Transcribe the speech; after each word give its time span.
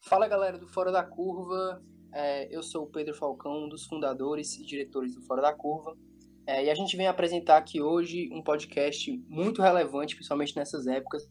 Fala 0.00 0.26
galera 0.26 0.56
do 0.56 0.66
Fora 0.66 0.90
da 0.90 1.04
Curva, 1.04 1.82
é, 2.14 2.48
eu 2.54 2.62
sou 2.62 2.84
o 2.84 2.86
Pedro 2.86 3.14
Falcão, 3.14 3.64
um 3.64 3.68
dos 3.68 3.84
fundadores 3.84 4.56
e 4.56 4.64
diretores 4.64 5.14
do 5.14 5.20
Fora 5.22 5.42
da 5.42 5.52
Curva, 5.52 5.94
é, 6.46 6.64
e 6.64 6.70
a 6.70 6.74
gente 6.74 6.96
vem 6.96 7.06
apresentar 7.06 7.58
aqui 7.58 7.82
hoje 7.82 8.30
um 8.32 8.42
podcast 8.42 9.14
muito 9.28 9.60
relevante, 9.60 10.14
principalmente 10.14 10.56
nessas 10.56 10.86
épocas, 10.86 11.22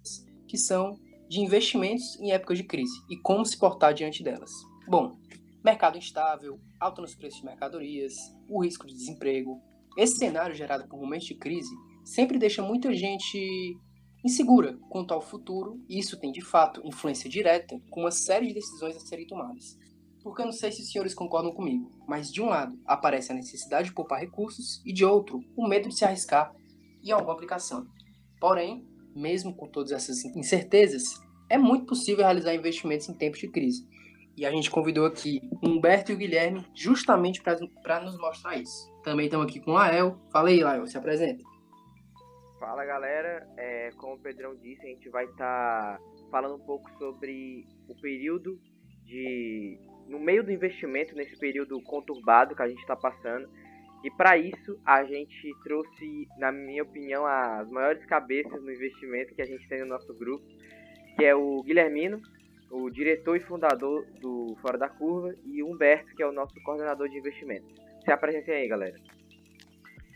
que 0.47 0.57
são 0.57 0.99
de 1.27 1.39
investimentos 1.39 2.15
em 2.19 2.31
épocas 2.31 2.59
de 2.59 2.63
crise 2.63 2.93
e 3.09 3.17
como 3.17 3.43
se 3.43 3.57
portar 3.57 3.91
diante 3.95 4.21
delas. 4.21 4.51
Bom, 4.87 5.17
mercado 5.63 5.97
instável, 5.97 6.59
alta 6.79 7.01
nos 7.01 7.15
preços 7.15 7.39
de 7.39 7.45
mercadorias, 7.45 8.13
o 8.47 8.63
risco 8.63 8.85
de 8.85 8.93
desemprego. 8.93 9.70
Esse 9.97 10.17
cenário 10.17 10.55
gerado 10.55 10.87
por 10.87 10.99
momentos 10.99 11.27
de 11.27 11.35
crise 11.35 11.73
sempre 12.03 12.39
deixa 12.39 12.61
muita 12.61 12.93
gente 12.93 13.77
insegura 14.23 14.77
quanto 14.89 15.13
ao 15.13 15.21
futuro, 15.21 15.83
e 15.89 15.99
isso 15.99 16.19
tem 16.19 16.31
de 16.31 16.41
fato 16.41 16.81
influência 16.85 17.29
direta 17.29 17.79
com 17.89 18.01
uma 18.01 18.11
série 18.11 18.47
de 18.47 18.53
decisões 18.53 18.95
a 18.95 18.99
serem 18.99 19.25
tomadas. 19.25 19.77
Porque 20.23 20.41
eu 20.41 20.45
não 20.45 20.51
sei 20.51 20.71
se 20.71 20.81
os 20.81 20.91
senhores 20.91 21.15
concordam 21.15 21.51
comigo, 21.51 21.89
mas 22.07 22.31
de 22.31 22.41
um 22.41 22.45
lado 22.45 22.79
aparece 22.85 23.31
a 23.31 23.35
necessidade 23.35 23.89
de 23.89 23.95
poupar 23.95 24.19
recursos 24.19 24.81
e 24.85 24.93
de 24.93 25.03
outro 25.03 25.39
o 25.57 25.67
medo 25.67 25.89
de 25.89 25.97
se 25.97 26.05
arriscar 26.05 26.53
em 27.03 27.11
alguma 27.11 27.33
aplicação. 27.33 27.87
Porém, 28.39 28.85
mesmo 29.15 29.55
com 29.55 29.67
todas 29.67 29.91
essas 29.91 30.23
incertezas, 30.23 31.03
é 31.49 31.57
muito 31.57 31.87
possível 31.87 32.23
realizar 32.23 32.53
investimentos 32.53 33.09
em 33.09 33.13
tempos 33.13 33.39
de 33.39 33.49
crise. 33.49 33.85
E 34.37 34.45
a 34.45 34.51
gente 34.51 34.71
convidou 34.71 35.05
aqui 35.05 35.41
Humberto 35.61 36.11
e 36.11 36.15
o 36.15 36.17
Guilherme 36.17 36.65
justamente 36.73 37.41
para 37.41 37.99
nos 37.99 38.17
mostrar 38.17 38.55
isso. 38.57 38.91
Também 39.03 39.25
estamos 39.25 39.47
aqui 39.47 39.59
com 39.59 39.71
o 39.71 39.73
Lael. 39.73 40.17
Fala 40.31 40.49
aí, 40.49 40.61
Lael, 40.61 40.87
se 40.87 40.97
apresenta. 40.97 41.43
Fala 42.59 42.85
galera, 42.85 43.47
é, 43.57 43.89
como 43.97 44.13
o 44.13 44.19
Pedrão 44.19 44.55
disse, 44.55 44.85
a 44.85 44.89
gente 44.89 45.09
vai 45.09 45.25
estar 45.25 45.97
tá 45.97 45.99
falando 46.29 46.55
um 46.55 46.65
pouco 46.65 46.89
sobre 46.97 47.65
o 47.87 47.95
período 47.99 48.59
de. 49.03 49.79
no 50.07 50.19
meio 50.19 50.43
do 50.43 50.51
investimento, 50.51 51.15
nesse 51.15 51.37
período 51.37 51.81
conturbado 51.81 52.55
que 52.55 52.61
a 52.61 52.67
gente 52.69 52.79
está 52.81 52.95
passando. 52.95 53.49
E 54.03 54.09
para 54.11 54.37
isso 54.37 54.79
a 54.85 55.03
gente 55.03 55.51
trouxe, 55.63 56.27
na 56.37 56.51
minha 56.51 56.83
opinião, 56.83 57.25
as 57.25 57.69
maiores 57.69 58.03
cabeças 58.05 58.61
no 58.63 58.71
investimento 58.71 59.35
que 59.35 59.41
a 59.41 59.45
gente 59.45 59.67
tem 59.67 59.81
no 59.81 59.87
nosso 59.87 60.13
grupo, 60.13 60.45
que 61.17 61.25
é 61.25 61.35
o 61.35 61.61
Guilhermino, 61.63 62.21
o 62.71 62.89
diretor 62.89 63.35
e 63.35 63.41
fundador 63.41 64.05
do 64.19 64.55
Fora 64.61 64.77
da 64.77 64.87
Curva, 64.87 65.35
e 65.45 65.61
o 65.61 65.69
Humberto, 65.69 66.15
que 66.15 66.23
é 66.23 66.27
o 66.27 66.31
nosso 66.31 66.53
coordenador 66.63 67.09
de 67.09 67.17
investimento. 67.17 67.67
Se 68.03 68.11
apresentem 68.11 68.55
aí, 68.55 68.67
galera. 68.67 68.95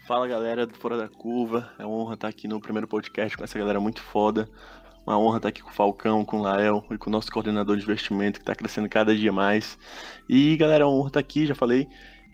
Fala 0.07 0.27
galera 0.27 0.65
do 0.65 0.75
Fora 0.75 0.97
da 0.97 1.09
Curva, 1.09 1.71
é 1.77 1.85
uma 1.85 1.95
honra 1.95 2.13
estar 2.13 2.27
aqui 2.27 2.47
no 2.47 2.61
primeiro 2.61 2.87
podcast 2.87 3.35
com 3.35 3.43
essa 3.43 3.57
galera 3.57 3.79
muito 3.79 4.01
foda. 4.01 4.47
Uma 5.05 5.19
honra 5.19 5.37
estar 5.37 5.49
aqui 5.49 5.61
com 5.61 5.69
o 5.69 5.73
Falcão, 5.73 6.23
com 6.23 6.37
o 6.37 6.41
Lael 6.41 6.83
e 6.89 6.97
com 6.97 7.09
o 7.09 7.11
nosso 7.11 7.31
coordenador 7.31 7.75
de 7.75 7.83
investimento 7.83 8.39
que 8.39 8.43
está 8.43 8.55
crescendo 8.55 8.89
cada 8.89 9.15
dia 9.15 9.31
mais. 9.31 9.77
E 10.29 10.55
galera, 10.57 10.83
é 10.83 10.87
uma 10.87 10.95
honra 10.95 11.07
estar 11.07 11.19
aqui, 11.19 11.45
já 11.45 11.53
falei. 11.53 11.87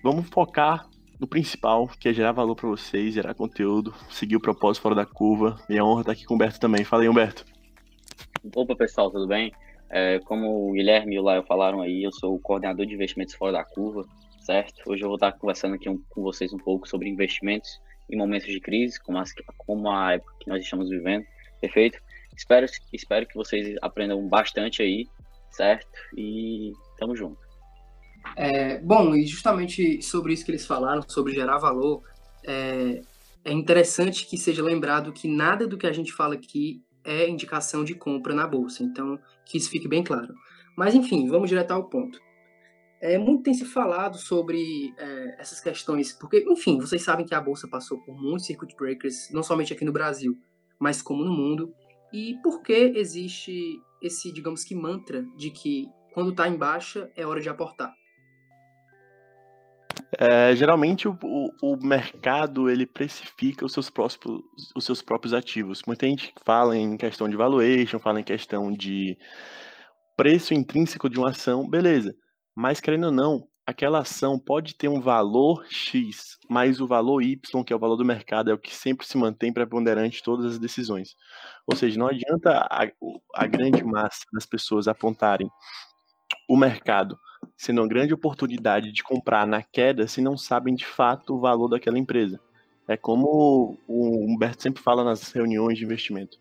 Vamos 0.03 0.29
focar 0.29 0.87
no 1.19 1.27
principal, 1.27 1.87
que 1.87 2.09
é 2.09 2.13
gerar 2.13 2.31
valor 2.31 2.55
para 2.55 2.69
vocês, 2.69 3.13
gerar 3.13 3.33
conteúdo, 3.33 3.93
seguir 4.09 4.35
o 4.35 4.41
propósito 4.41 4.83
fora 4.83 4.95
da 4.95 5.05
curva. 5.05 5.59
E 5.69 5.77
é 5.77 5.83
uma 5.83 5.91
honra 5.91 6.01
estar 6.01 6.11
aqui 6.13 6.25
com 6.25 6.33
o 6.33 6.35
Humberto 6.35 6.59
também. 6.59 6.83
Fala 6.83 7.03
aí, 7.03 7.09
Humberto. 7.09 7.45
Opa, 8.55 8.75
pessoal, 8.75 9.11
tudo 9.11 9.27
bem? 9.27 9.53
É, 9.91 10.19
como 10.19 10.69
o 10.69 10.71
Guilherme 10.71 11.15
e 11.15 11.19
o 11.19 11.21
Lael 11.21 11.43
falaram 11.43 11.81
aí, 11.81 12.03
eu 12.03 12.11
sou 12.11 12.35
o 12.35 12.39
coordenador 12.39 12.85
de 12.85 12.93
investimentos 12.93 13.35
fora 13.35 13.51
da 13.51 13.63
curva 13.63 14.07
certo? 14.41 14.81
Hoje 14.87 15.03
eu 15.03 15.07
vou 15.07 15.15
estar 15.15 15.31
conversando 15.33 15.75
aqui 15.75 15.87
um, 15.87 15.97
com 16.09 16.21
vocês 16.21 16.51
um 16.51 16.57
pouco 16.57 16.87
sobre 16.87 17.07
investimentos 17.07 17.79
em 18.09 18.17
momentos 18.17 18.47
de 18.47 18.59
crise, 18.59 18.99
como, 18.99 19.17
as, 19.17 19.31
como 19.57 19.89
a 19.89 20.13
época 20.13 20.33
que 20.41 20.49
nós 20.49 20.63
estamos 20.63 20.89
vivendo, 20.89 21.25
perfeito? 21.61 21.97
Espero, 22.35 22.65
espero 22.91 23.25
que 23.25 23.35
vocês 23.35 23.77
aprendam 23.81 24.27
bastante 24.27 24.81
aí, 24.81 25.07
certo? 25.51 25.87
E 26.17 26.73
tamo 26.97 27.15
junto. 27.15 27.39
É, 28.35 28.79
bom, 28.79 29.15
e 29.15 29.25
justamente 29.25 30.01
sobre 30.01 30.33
isso 30.33 30.43
que 30.43 30.51
eles 30.51 30.65
falaram, 30.65 31.01
sobre 31.07 31.33
gerar 31.33 31.57
valor, 31.57 32.03
é, 32.45 33.01
é 33.45 33.51
interessante 33.51 34.25
que 34.25 34.37
seja 34.37 34.61
lembrado 34.61 35.13
que 35.13 35.27
nada 35.27 35.67
do 35.67 35.77
que 35.77 35.87
a 35.87 35.93
gente 35.93 36.11
fala 36.11 36.35
aqui 36.35 36.83
é 37.03 37.27
indicação 37.27 37.83
de 37.83 37.95
compra 37.95 38.33
na 38.33 38.47
bolsa, 38.47 38.83
então 38.83 39.19
que 39.45 39.57
isso 39.57 39.69
fique 39.69 39.87
bem 39.87 40.03
claro. 40.03 40.33
Mas 40.77 40.95
enfim, 40.95 41.27
vamos 41.27 41.49
direto 41.49 41.71
ao 41.71 41.89
ponto. 41.89 42.19
É, 43.01 43.17
muito 43.17 43.43
tem 43.43 43.53
se 43.53 43.65
falado 43.65 44.17
sobre 44.17 44.93
é, 44.97 45.35
essas 45.39 45.59
questões, 45.59 46.13
porque, 46.13 46.45
enfim, 46.47 46.77
vocês 46.79 47.01
sabem 47.01 47.25
que 47.25 47.33
a 47.33 47.41
Bolsa 47.41 47.67
passou 47.67 47.99
por 47.99 48.15
muitos 48.15 48.45
circuit 48.45 48.75
breakers, 48.75 49.27
não 49.31 49.41
somente 49.41 49.73
aqui 49.73 49.83
no 49.83 49.91
Brasil, 49.91 50.37
mas 50.79 51.01
como 51.01 51.23
no 51.23 51.31
mundo. 51.31 51.73
E 52.13 52.35
por 52.43 52.61
que 52.61 52.93
existe 52.95 53.81
esse, 54.03 54.31
digamos 54.31 54.63
que, 54.63 54.75
mantra 54.75 55.25
de 55.35 55.49
que 55.49 55.87
quando 56.13 56.29
está 56.29 56.47
em 56.47 56.55
baixa 56.55 57.11
é 57.15 57.25
hora 57.25 57.41
de 57.41 57.49
aportar? 57.49 57.91
É, 60.17 60.53
geralmente 60.55 61.07
o, 61.07 61.17
o, 61.23 61.51
o, 61.61 61.77
mercado 61.77 62.69
ele 62.69 62.85
precifica 62.85 63.65
os 63.65 63.71
seus, 63.71 63.89
próprios, 63.89 64.41
os 64.75 64.83
seus 64.83 65.01
próprios 65.01 65.33
ativos. 65.33 65.81
Muita 65.87 66.05
gente 66.05 66.33
fala 66.43 66.75
em 66.75 66.97
questão 66.97 67.29
de 67.29 67.37
valuation, 67.37 67.97
fala 67.97 68.19
em 68.19 68.23
questão 68.23 68.71
de 68.71 69.17
preço 70.17 70.53
intrínseco 70.53 71.09
de 71.09 71.17
uma 71.17 71.29
ação, 71.29 71.67
beleza. 71.69 72.13
Mas, 72.53 72.81
querendo 72.81 73.05
ou 73.05 73.11
não, 73.11 73.47
aquela 73.65 73.99
ação 73.99 74.37
pode 74.37 74.75
ter 74.75 74.89
um 74.89 74.99
valor 74.99 75.65
X, 75.69 76.37
mas 76.49 76.81
o 76.81 76.87
valor 76.87 77.23
Y, 77.23 77.63
que 77.63 77.71
é 77.71 77.75
o 77.75 77.79
valor 77.79 77.95
do 77.95 78.03
mercado, 78.03 78.51
é 78.51 78.53
o 78.53 78.59
que 78.59 78.75
sempre 78.75 79.07
se 79.07 79.17
mantém 79.17 79.53
preponderante 79.53 80.19
em 80.19 80.23
todas 80.23 80.45
as 80.45 80.59
decisões. 80.59 81.15
Ou 81.65 81.75
seja, 81.75 81.97
não 81.97 82.07
adianta 82.07 82.67
a, 82.69 82.85
a 83.35 83.47
grande 83.47 83.81
massa 83.83 84.25
das 84.33 84.45
pessoas 84.45 84.89
apontarem 84.89 85.49
o 86.49 86.57
mercado 86.57 87.17
sendo 87.61 87.79
uma 87.79 87.87
grande 87.87 88.11
oportunidade 88.11 88.91
de 88.91 89.03
comprar 89.03 89.45
na 89.45 89.61
queda 89.61 90.07
se 90.07 90.19
não 90.19 90.35
sabem 90.35 90.73
de 90.73 90.83
fato 90.83 91.35
o 91.35 91.39
valor 91.39 91.67
daquela 91.67 91.99
empresa. 91.99 92.39
É 92.87 92.97
como 92.97 93.77
o 93.87 94.25
Humberto 94.25 94.63
sempre 94.63 94.81
fala 94.81 95.03
nas 95.03 95.31
reuniões 95.31 95.77
de 95.77 95.85
investimento. 95.85 96.39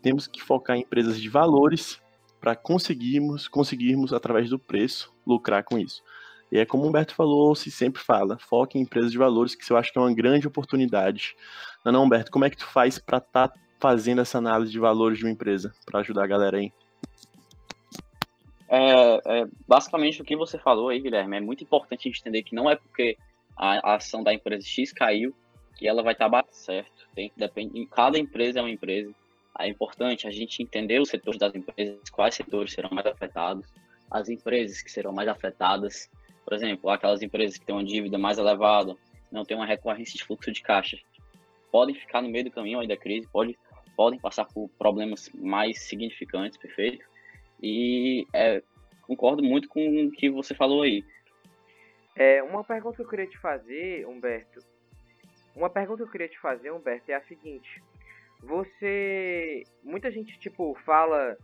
Temos 0.00 0.26
que 0.26 0.42
focar 0.42 0.78
em 0.78 0.80
empresas 0.80 1.20
de 1.20 1.28
valores 1.28 2.00
para 2.40 2.56
conseguirmos, 2.56 3.46
conseguirmos, 3.46 4.14
através 4.14 4.48
do 4.48 4.58
preço, 4.58 5.12
lucrar 5.26 5.64
com 5.64 5.78
isso. 5.78 6.02
E 6.50 6.56
é 6.56 6.64
como 6.64 6.84
o 6.84 6.88
Humberto 6.88 7.14
falou, 7.14 7.54
se 7.54 7.70
sempre 7.70 8.02
fala, 8.02 8.38
foque 8.38 8.78
em 8.78 8.82
empresas 8.82 9.12
de 9.12 9.18
valores, 9.18 9.54
que 9.54 9.70
eu 9.70 9.76
acho 9.76 9.92
que 9.92 9.98
é 9.98 10.00
uma 10.00 10.14
grande 10.14 10.48
oportunidade. 10.48 11.36
Não, 11.84 11.92
não, 11.92 12.04
Humberto, 12.04 12.30
como 12.30 12.46
é 12.46 12.50
que 12.50 12.56
tu 12.56 12.66
faz 12.66 12.98
para 12.98 13.18
estar 13.18 13.48
tá 13.48 13.54
fazendo 13.78 14.22
essa 14.22 14.38
análise 14.38 14.72
de 14.72 14.78
valores 14.78 15.18
de 15.18 15.24
uma 15.24 15.30
empresa, 15.30 15.74
para 15.84 16.00
ajudar 16.00 16.24
a 16.24 16.26
galera 16.26 16.56
aí? 16.56 16.72
É, 18.68 19.40
é, 19.40 19.46
basicamente 19.66 20.20
o 20.20 20.24
que 20.24 20.36
você 20.36 20.58
falou 20.58 20.90
aí, 20.90 21.00
Guilherme, 21.00 21.36
é 21.36 21.40
muito 21.40 21.64
importante 21.64 22.08
a 22.08 22.10
gente 22.10 22.20
entender 22.20 22.42
que 22.42 22.54
não 22.54 22.68
é 22.68 22.76
porque 22.76 23.16
a, 23.56 23.92
a 23.92 23.94
ação 23.96 24.22
da 24.22 24.32
empresa 24.32 24.66
X 24.66 24.92
caiu 24.92 25.34
que 25.76 25.86
ela 25.86 26.02
vai 26.02 26.12
estar 26.12 26.28
tá 26.28 26.44
certo. 26.50 27.08
Tem, 27.14 27.32
depende, 27.36 27.86
cada 27.86 28.18
empresa 28.18 28.58
é 28.58 28.62
uma 28.62 28.70
empresa 28.70 29.14
é 29.58 29.68
importante 29.68 30.26
a 30.26 30.30
gente 30.30 30.62
entender 30.62 31.00
os 31.00 31.08
setores 31.08 31.38
das 31.38 31.54
empresas, 31.54 31.98
quais 32.10 32.34
setores 32.34 32.72
serão 32.72 32.90
mais 32.92 33.06
afetados, 33.06 33.66
as 34.10 34.28
empresas 34.28 34.80
que 34.80 34.90
serão 34.90 35.12
mais 35.12 35.28
afetadas, 35.28 36.08
por 36.44 36.54
exemplo, 36.54 36.88
aquelas 36.88 37.22
empresas 37.22 37.58
que 37.58 37.66
têm 37.66 37.74
uma 37.74 37.84
dívida 37.84 38.16
mais 38.16 38.38
elevada, 38.38 38.96
não 39.32 39.44
têm 39.44 39.56
uma 39.56 39.66
recorrência 39.66 40.16
de 40.16 40.24
fluxo 40.24 40.52
de 40.52 40.62
caixa, 40.62 40.96
podem 41.72 41.94
ficar 41.94 42.22
no 42.22 42.28
meio 42.28 42.44
do 42.44 42.50
caminho 42.52 42.78
aí 42.78 42.86
da 42.86 42.96
crise, 42.96 43.28
pode, 43.32 43.58
podem 43.96 44.18
passar 44.20 44.44
por 44.44 44.68
problemas 44.78 45.28
mais 45.34 45.80
significantes, 45.80 46.56
perfeito? 46.56 47.04
E 47.62 48.26
é, 48.32 48.62
concordo 49.02 49.42
muito 49.42 49.68
com 49.68 50.06
o 50.06 50.10
que 50.10 50.30
você 50.30 50.54
falou 50.54 50.82
aí. 50.82 51.04
É, 52.16 52.42
uma 52.42 52.64
pergunta 52.64 52.96
que 52.96 53.02
eu 53.02 53.08
queria 53.08 53.26
te 53.26 53.38
fazer, 53.38 54.06
Humberto. 54.06 54.60
Uma 55.54 55.70
pergunta 55.70 56.02
que 56.02 56.08
eu 56.08 56.12
queria 56.12 56.28
te 56.28 56.38
fazer, 56.38 56.70
Humberto, 56.72 57.10
é 57.10 57.14
a 57.14 57.22
seguinte 57.22 57.82
você. 58.42 59.64
Muita 59.82 60.10
gente, 60.10 60.38
tipo, 60.38 60.76
fala 60.84 61.36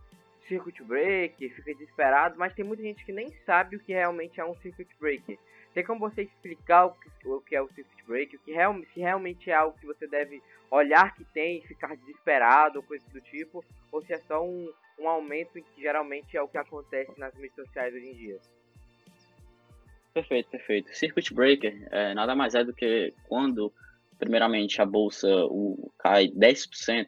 circuit 0.47 0.83
breaker, 0.83 1.53
fica 1.55 1.73
desesperado, 1.73 2.37
mas 2.37 2.53
tem 2.53 2.63
muita 2.63 2.83
gente 2.83 3.03
que 3.03 3.11
nem 3.11 3.31
sabe 3.45 3.75
o 3.75 3.79
que 3.79 3.93
realmente 3.93 4.39
é 4.39 4.45
um 4.45 4.55
circuit 4.55 4.89
breaker. 4.99 5.37
Tem 5.75 5.83
como 5.83 5.99
você 5.99 6.23
explicar 6.23 6.85
o 6.85 6.91
que, 6.93 7.27
o 7.27 7.41
que 7.41 7.53
é 7.53 7.61
o 7.61 7.67
circuit 7.67 8.03
breaker, 8.07 8.39
o 8.39 8.43
que 8.43 8.53
real, 8.53 8.73
se 8.93 8.99
realmente 9.01 9.51
é 9.51 9.53
algo 9.53 9.77
que 9.77 9.85
você 9.85 10.07
deve 10.07 10.41
olhar 10.71 11.13
que 11.13 11.25
tem 11.25 11.57
e 11.57 11.67
ficar 11.67 11.97
desesperado 11.97 12.79
ou 12.79 12.83
coisa 12.83 13.05
do 13.09 13.19
tipo, 13.19 13.61
ou 13.91 14.01
se 14.01 14.13
é 14.13 14.19
só 14.19 14.41
um, 14.41 14.71
um 14.97 15.09
aumento 15.09 15.61
que 15.61 15.81
geralmente 15.81 16.37
é 16.37 16.41
o 16.41 16.47
que 16.47 16.57
acontece 16.57 17.11
nas 17.19 17.33
mídias 17.35 17.55
sociais 17.55 17.93
hoje 17.93 18.07
em 18.07 18.13
dia? 18.15 18.39
Perfeito, 20.13 20.49
perfeito. 20.49 20.95
Circuit 20.95 21.33
breaker 21.33 21.87
é, 21.91 22.13
nada 22.13 22.33
mais 22.33 22.55
é 22.55 22.63
do 22.63 22.73
que 22.73 23.13
quando 23.27 23.69
primeiramente 24.17 24.81
a 24.81 24.85
bolsa 24.85 25.27
o, 25.47 25.91
cai 25.97 26.29
10%, 26.29 27.07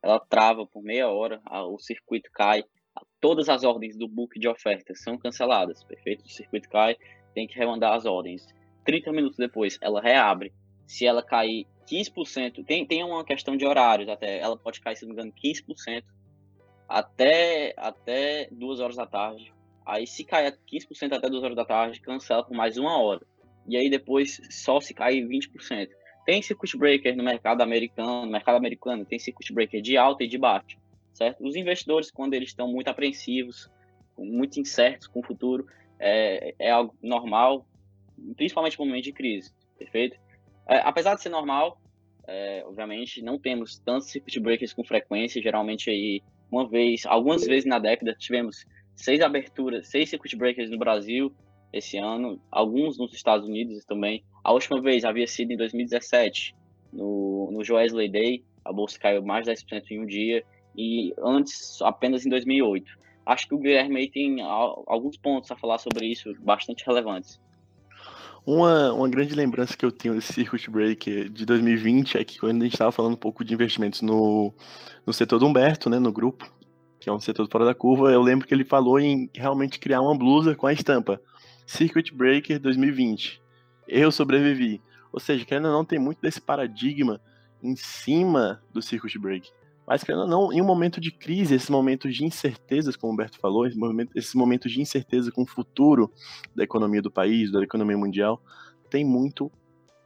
ela 0.00 0.20
trava 0.20 0.64
por 0.64 0.80
meia 0.80 1.08
hora, 1.08 1.40
a, 1.44 1.66
o 1.66 1.76
circuito 1.76 2.30
cai, 2.32 2.62
a, 2.94 3.02
todas 3.20 3.48
as 3.48 3.64
ordens 3.64 3.96
do 3.96 4.06
book 4.06 4.38
de 4.38 4.46
ofertas 4.46 5.02
são 5.02 5.18
canceladas, 5.18 5.82
perfeito? 5.82 6.24
O 6.24 6.28
circuito 6.28 6.68
cai, 6.68 6.96
tem 7.36 7.46
que 7.46 7.58
remandar 7.58 7.92
as 7.92 8.06
ordens. 8.06 8.48
30 8.86 9.12
minutos 9.12 9.36
depois, 9.36 9.78
ela 9.82 10.00
reabre. 10.00 10.54
Se 10.86 11.04
ela 11.04 11.22
cair 11.22 11.66
15%, 11.86 12.64
tem, 12.64 12.86
tem 12.86 13.04
uma 13.04 13.22
questão 13.22 13.58
de 13.58 13.66
horários 13.66 14.08
até, 14.08 14.38
ela 14.40 14.56
pode 14.56 14.80
cair, 14.80 14.96
se 14.96 15.04
não 15.04 15.14
me 15.14 15.20
engano, 15.20 15.34
15% 15.44 16.02
até, 16.88 17.74
até 17.76 18.48
2 18.50 18.80
horas 18.80 18.96
da 18.96 19.06
tarde. 19.06 19.52
Aí 19.84 20.06
se 20.06 20.24
cair 20.24 20.58
15% 20.72 21.12
até 21.12 21.28
2 21.28 21.44
horas 21.44 21.56
da 21.56 21.64
tarde, 21.66 22.00
cancela 22.00 22.42
por 22.42 22.56
mais 22.56 22.78
uma 22.78 22.96
hora. 22.98 23.20
E 23.68 23.76
aí 23.76 23.90
depois 23.90 24.40
só 24.48 24.80
se 24.80 24.94
cai 24.94 25.16
20%. 25.16 25.88
Tem 26.24 26.40
circuit 26.40 26.74
breaker 26.78 27.14
no 27.14 27.22
mercado 27.22 27.60
americano, 27.60 28.24
no 28.24 28.32
mercado 28.32 28.56
americano 28.56 29.04
tem 29.04 29.18
circuit 29.18 29.52
breaker 29.52 29.82
de 29.82 29.98
alta 29.98 30.24
e 30.24 30.28
de 30.28 30.38
baixa, 30.38 30.78
certo? 31.12 31.46
Os 31.46 31.54
investidores, 31.54 32.10
quando 32.10 32.32
eles 32.32 32.48
estão 32.48 32.66
muito 32.66 32.88
apreensivos, 32.88 33.70
muito 34.16 34.58
incertos 34.58 35.06
com 35.06 35.20
o 35.20 35.22
futuro, 35.22 35.66
é, 35.98 36.54
é 36.58 36.70
algo 36.70 36.94
normal, 37.02 37.66
principalmente 38.36 38.78
no 38.78 38.86
momento 38.86 39.04
de 39.04 39.12
crise, 39.12 39.52
perfeito? 39.78 40.16
É, 40.68 40.78
apesar 40.78 41.14
de 41.14 41.22
ser 41.22 41.28
normal, 41.28 41.80
é, 42.26 42.64
obviamente, 42.66 43.22
não 43.22 43.38
temos 43.38 43.78
tantos 43.78 44.10
circuit 44.10 44.40
breakers 44.40 44.72
com 44.72 44.84
frequência, 44.84 45.40
geralmente 45.40 45.90
aí 45.90 46.22
uma 46.50 46.68
vez, 46.68 47.04
algumas 47.06 47.44
vezes 47.44 47.64
na 47.64 47.78
década, 47.78 48.14
tivemos 48.18 48.64
seis 48.94 49.20
aberturas, 49.20 49.88
seis 49.88 50.08
circuit 50.08 50.36
breakers 50.36 50.70
no 50.70 50.78
Brasil 50.78 51.32
esse 51.72 51.98
ano, 51.98 52.40
alguns 52.50 52.98
nos 52.98 53.12
Estados 53.12 53.46
Unidos 53.46 53.84
também. 53.84 54.24
A 54.42 54.52
última 54.52 54.80
vez 54.80 55.04
havia 55.04 55.26
sido 55.26 55.52
em 55.52 55.56
2017, 55.56 56.54
no, 56.92 57.50
no 57.52 57.62
Joesley 57.62 58.08
Day, 58.08 58.44
a 58.64 58.72
bolsa 58.72 58.98
caiu 58.98 59.22
mais 59.22 59.44
de 59.44 59.52
10% 59.52 59.90
em 59.90 60.00
um 60.00 60.06
dia, 60.06 60.42
e 60.76 61.12
antes 61.18 61.80
apenas 61.82 62.24
em 62.24 62.30
2008. 62.30 62.98
Acho 63.26 63.48
que 63.48 63.54
o 63.54 63.58
Guilherme 63.58 63.98
aí 63.98 64.08
tem 64.08 64.40
alguns 64.40 65.16
pontos 65.16 65.50
a 65.50 65.56
falar 65.56 65.78
sobre 65.78 66.06
isso 66.06 66.32
bastante 66.40 66.86
relevantes. 66.86 67.40
Uma, 68.46 68.92
uma 68.92 69.08
grande 69.08 69.34
lembrança 69.34 69.76
que 69.76 69.84
eu 69.84 69.90
tenho 69.90 70.14
desse 70.14 70.32
Circuit 70.32 70.70
Breaker 70.70 71.28
de 71.28 71.44
2020 71.44 72.16
é 72.16 72.24
que 72.24 72.38
quando 72.38 72.62
a 72.62 72.64
gente 72.64 72.74
estava 72.74 72.92
falando 72.92 73.14
um 73.14 73.18
pouco 73.18 73.44
de 73.44 73.52
investimentos 73.52 74.02
no, 74.02 74.54
no 75.04 75.12
setor 75.12 75.40
do 75.40 75.46
Humberto, 75.46 75.90
né, 75.90 75.98
no 75.98 76.12
grupo, 76.12 76.48
que 77.00 77.08
é 77.08 77.12
um 77.12 77.18
setor 77.18 77.48
fora 77.50 77.64
da 77.64 77.74
curva, 77.74 78.12
eu 78.12 78.22
lembro 78.22 78.46
que 78.46 78.54
ele 78.54 78.64
falou 78.64 79.00
em 79.00 79.28
realmente 79.34 79.80
criar 79.80 80.00
uma 80.00 80.16
blusa 80.16 80.54
com 80.54 80.68
a 80.68 80.72
estampa 80.72 81.20
Circuit 81.66 82.14
Breaker 82.14 82.60
2020. 82.60 83.42
Eu 83.88 84.12
sobrevivi. 84.12 84.80
Ou 85.12 85.18
seja, 85.18 85.44
querendo 85.44 85.66
ou 85.66 85.72
não, 85.72 85.84
tem 85.84 85.98
muito 85.98 86.20
desse 86.20 86.40
paradigma 86.40 87.20
em 87.60 87.74
cima 87.74 88.62
do 88.72 88.80
Circuit 88.80 89.18
Breaker. 89.18 89.50
Mas, 89.86 90.02
querendo 90.02 90.22
ou 90.22 90.28
não, 90.28 90.52
em 90.52 90.60
um 90.60 90.64
momento 90.64 91.00
de 91.00 91.12
crise, 91.12 91.54
esses 91.54 91.70
momentos 91.70 92.14
de 92.14 92.24
incertezas, 92.24 92.96
como 92.96 93.12
o 93.12 93.14
Humberto 93.14 93.38
falou, 93.38 93.66
esses 93.66 94.34
momentos, 94.34 94.72
de 94.72 94.80
incerteza 94.80 95.30
com 95.30 95.42
o 95.42 95.46
futuro 95.46 96.12
da 96.54 96.64
economia 96.64 97.00
do 97.00 97.10
país, 97.10 97.52
da 97.52 97.62
economia 97.62 97.96
mundial, 97.96 98.42
tem 98.90 99.04
muito 99.04 99.50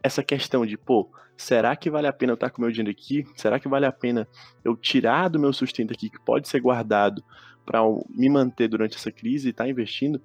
essa 0.03 0.23
questão 0.23 0.67
de, 0.67 0.77
pô, 0.77 1.09
será 1.37 1.75
que 1.75 1.91
vale 1.91 2.07
a 2.07 2.13
pena 2.13 2.33
eu 2.33 2.35
estar 2.35 2.51
com 2.51 2.61
meu 2.61 2.71
dinheiro 2.71 2.91
aqui? 2.91 3.27
Será 3.35 3.59
que 3.59 3.69
vale 3.69 3.87
a 3.87 3.93
pena 3.93 4.29
eu 4.63 4.77
tirar 4.77 5.29
do 5.29 5.39
meu 5.39 5.53
sustento 5.53 5.93
aqui, 5.93 6.11
que 6.11 6.21
pode 6.21 6.47
ser 6.47 6.61
guardado, 6.61 7.25
para 7.65 7.81
me 8.11 8.29
manter 8.29 8.69
durante 8.69 8.97
essa 8.97 9.11
crise 9.11 9.49
e 9.49 9.51
estar 9.51 9.65
tá 9.65 9.71
investindo? 9.71 10.21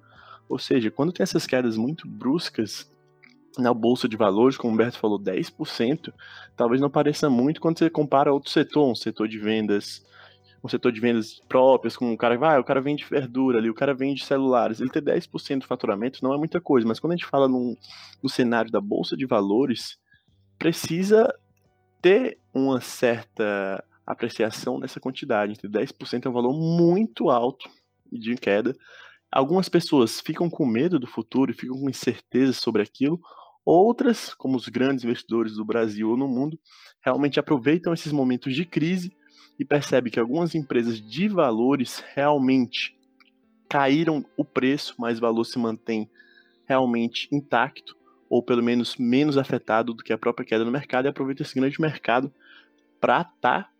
Ou 0.48 0.58
seja, 0.58 0.90
quando 0.90 1.12
tem 1.12 1.24
essas 1.24 1.46
quedas 1.46 1.76
muito 1.76 2.06
bruscas, 2.06 2.90
na 3.58 3.72
bolsa 3.72 4.08
de 4.08 4.16
valores, 4.16 4.56
como 4.56 4.72
o 4.72 4.74
Humberto 4.74 4.98
falou, 4.98 5.18
10%, 5.18 6.12
talvez 6.56 6.80
não 6.80 6.90
pareça 6.90 7.30
muito 7.30 7.60
quando 7.60 7.78
você 7.78 7.88
compara 7.88 8.32
outro 8.32 8.50
setor, 8.50 8.90
um 8.90 8.94
setor 8.94 9.28
de 9.28 9.38
vendas, 9.38 10.04
um 10.62 10.68
setor 10.68 10.92
de 10.92 11.00
vendas 11.00 11.40
próprias, 11.48 11.96
como 11.96 12.12
o 12.12 12.18
cara 12.18 12.36
vai, 12.36 12.56
ah, 12.56 12.60
o 12.60 12.64
cara 12.64 12.80
vende 12.80 13.04
verdura 13.04 13.58
ali, 13.58 13.70
o 13.70 13.74
cara 13.74 13.94
vende 13.94 14.24
celulares, 14.24 14.80
ele 14.80 14.90
ter 14.90 15.02
10% 15.02 15.60
de 15.60 15.66
faturamento 15.66 16.22
não 16.22 16.34
é 16.34 16.38
muita 16.38 16.60
coisa, 16.60 16.86
mas 16.86 17.00
quando 17.00 17.12
a 17.12 17.16
gente 17.16 17.26
fala 17.26 17.48
num, 17.48 17.76
no 18.22 18.28
cenário 18.28 18.70
da 18.70 18.80
bolsa 18.80 19.16
de 19.16 19.26
valores, 19.26 19.98
precisa 20.58 21.32
ter 22.02 22.38
uma 22.52 22.80
certa 22.80 23.82
apreciação 24.06 24.78
nessa 24.78 25.00
quantidade, 25.00 25.52
entre 25.52 25.68
10% 25.68 26.26
é 26.26 26.28
um 26.28 26.32
valor 26.32 26.52
muito 26.52 27.30
alto 27.30 27.68
de 28.12 28.36
queda. 28.36 28.76
Algumas 29.30 29.68
pessoas 29.68 30.20
ficam 30.20 30.48
com 30.48 30.64
medo 30.64 30.98
do 30.98 31.06
futuro 31.06 31.52
ficam 31.52 31.78
com 31.78 31.90
incerteza 31.90 32.52
sobre 32.52 32.82
aquilo, 32.82 33.20
Outras, 33.66 34.32
como 34.32 34.56
os 34.56 34.68
grandes 34.68 35.04
investidores 35.04 35.56
do 35.56 35.64
Brasil 35.64 36.08
ou 36.08 36.16
no 36.16 36.28
mundo, 36.28 36.56
realmente 37.00 37.40
aproveitam 37.40 37.92
esses 37.92 38.12
momentos 38.12 38.54
de 38.54 38.64
crise 38.64 39.12
e 39.58 39.64
percebem 39.64 40.12
que 40.12 40.20
algumas 40.20 40.54
empresas 40.54 41.00
de 41.00 41.26
valores 41.26 42.04
realmente 42.14 42.96
caíram 43.68 44.24
o 44.36 44.44
preço, 44.44 44.94
mas 44.96 45.18
o 45.18 45.20
valor 45.20 45.44
se 45.44 45.58
mantém 45.58 46.08
realmente 46.64 47.28
intacto, 47.32 47.96
ou 48.30 48.40
pelo 48.40 48.62
menos 48.62 48.96
menos 48.96 49.36
afetado 49.36 49.92
do 49.92 50.04
que 50.04 50.12
a 50.12 50.18
própria 50.18 50.46
queda 50.46 50.64
no 50.64 50.70
mercado, 50.70 51.06
e 51.06 51.08
aproveita 51.08 51.42
esse 51.42 51.56
grande 51.56 51.80
mercado 51.80 52.32
para 53.00 53.22
estar 53.22 53.64
tá 53.64 53.70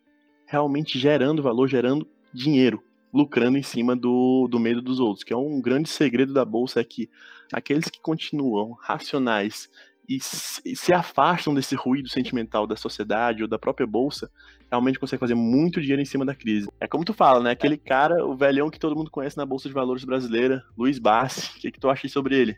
realmente 0.47 0.99
gerando 0.99 1.45
valor, 1.45 1.69
gerando 1.69 2.09
dinheiro, 2.35 2.83
lucrando 3.17 3.57
em 3.57 3.63
cima 3.63 3.97
do, 3.97 4.47
do 4.49 4.61
medo 4.61 4.83
dos 4.83 5.01
outros, 5.01 5.25
que 5.25 5.33
é 5.33 5.37
um 5.37 5.61
grande 5.61 5.89
segredo 5.89 6.35
da 6.35 6.45
bolsa, 6.45 6.81
é 6.81 6.85
que 6.85 7.09
aqueles 7.51 7.89
que 7.89 7.99
continuam 8.01 8.73
racionais 8.73 9.71
e 10.09 10.21
se 10.21 10.93
afastam 10.93 11.53
desse 11.53 11.75
ruído 11.75 12.09
sentimental 12.09 12.65
da 12.65 12.77
sociedade 12.77 13.43
ou 13.43 13.49
da 13.49 13.59
própria 13.59 13.87
bolsa, 13.87 14.31
realmente 14.71 15.01
conseguem 15.01 15.19
fazer 15.19 15.35
muito 15.35 15.81
dinheiro 15.81 16.01
em 16.01 16.05
cima 16.05 16.25
da 16.25 16.35
crise. 16.35 16.69
É 16.79 16.87
como 16.87 17.05
tu 17.05 17.13
fala, 17.13 17.43
né? 17.43 17.51
Aquele 17.51 17.77
cara, 17.77 18.25
o 18.25 18.37
velhão 18.37 18.71
que 18.71 18.79
todo 18.79 18.95
mundo 18.95 19.11
conhece 19.11 19.37
na 19.37 19.45
Bolsa 19.45 19.69
de 19.69 19.75
Valores 19.75 20.05
brasileira, 20.05 20.63
Luiz 20.77 21.01
Bassi. 21.01 21.57
O 21.57 21.61
que, 21.61 21.73
que 21.73 21.81
tu 21.81 21.89
acha 21.89 22.09
sobre 22.09 22.37
ele? 22.37 22.57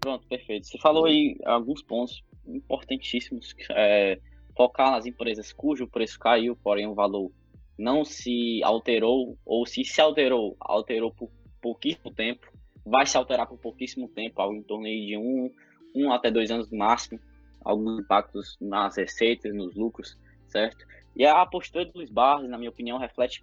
Pronto, 0.00 0.26
perfeito. 0.26 0.68
Você 0.68 0.78
falou 0.78 1.04
aí 1.04 1.36
alguns 1.44 1.82
pontos 1.82 2.22
importantíssimos. 2.46 3.54
É, 3.72 4.18
focar 4.56 4.90
nas 4.90 5.06
empresas 5.06 5.52
cujo 5.52 5.86
preço 5.86 6.18
caiu, 6.18 6.56
porém 6.56 6.86
o 6.86 6.94
valor 6.94 7.30
não 7.78 8.04
se 8.04 8.62
alterou, 8.62 9.38
ou 9.44 9.64
se 9.66 9.84
se 9.84 10.00
alterou, 10.00 10.56
alterou 10.60 11.12
por 11.12 11.30
pouquíssimo 11.60 12.12
tempo 12.12 12.46
vai 12.88 13.06
se 13.06 13.16
alterar 13.16 13.46
por 13.46 13.58
pouquíssimo 13.58 14.08
tempo, 14.08 14.40
algo 14.40 14.56
em 14.56 14.62
torno 14.62 14.84
de 14.84 15.16
um, 15.16 15.50
um 15.94 16.12
até 16.12 16.30
dois 16.30 16.50
anos 16.50 16.70
no 16.70 16.78
máximo, 16.78 17.20
alguns 17.62 18.00
impactos 18.00 18.56
nas 18.60 18.96
receitas, 18.96 19.54
nos 19.54 19.74
lucros, 19.74 20.18
certo? 20.48 20.86
E 21.14 21.26
a 21.26 21.44
postura 21.44 21.84
do 21.84 21.92
Luiz 21.96 22.10
Barros, 22.10 22.48
na 22.48 22.56
minha 22.56 22.70
opinião, 22.70 22.98
reflete 22.98 23.42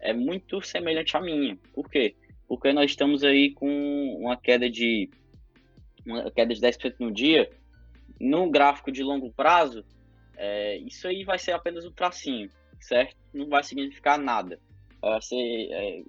é 0.00 0.12
muito 0.12 0.60
semelhante 0.62 1.16
à 1.16 1.20
minha. 1.20 1.56
Por 1.72 1.88
quê? 1.88 2.16
Porque 2.48 2.72
nós 2.72 2.90
estamos 2.90 3.22
aí 3.22 3.52
com 3.52 4.16
uma 4.18 4.36
queda 4.36 4.68
de 4.68 5.10
uma 6.04 6.30
queda 6.30 6.52
de 6.52 6.60
10% 6.60 6.96
no 6.98 7.12
dia, 7.12 7.48
no 8.20 8.50
gráfico 8.50 8.90
de 8.90 9.02
longo 9.02 9.32
prazo, 9.32 9.84
é, 10.36 10.76
isso 10.78 11.06
aí 11.06 11.22
vai 11.22 11.38
ser 11.38 11.52
apenas 11.52 11.84
um 11.84 11.92
tracinho, 11.92 12.50
certo? 12.84 13.16
Não 13.32 13.48
vai 13.48 13.62
significar 13.62 14.18
nada. 14.18 14.60
Você, 15.00 15.36
é, 15.70 16.02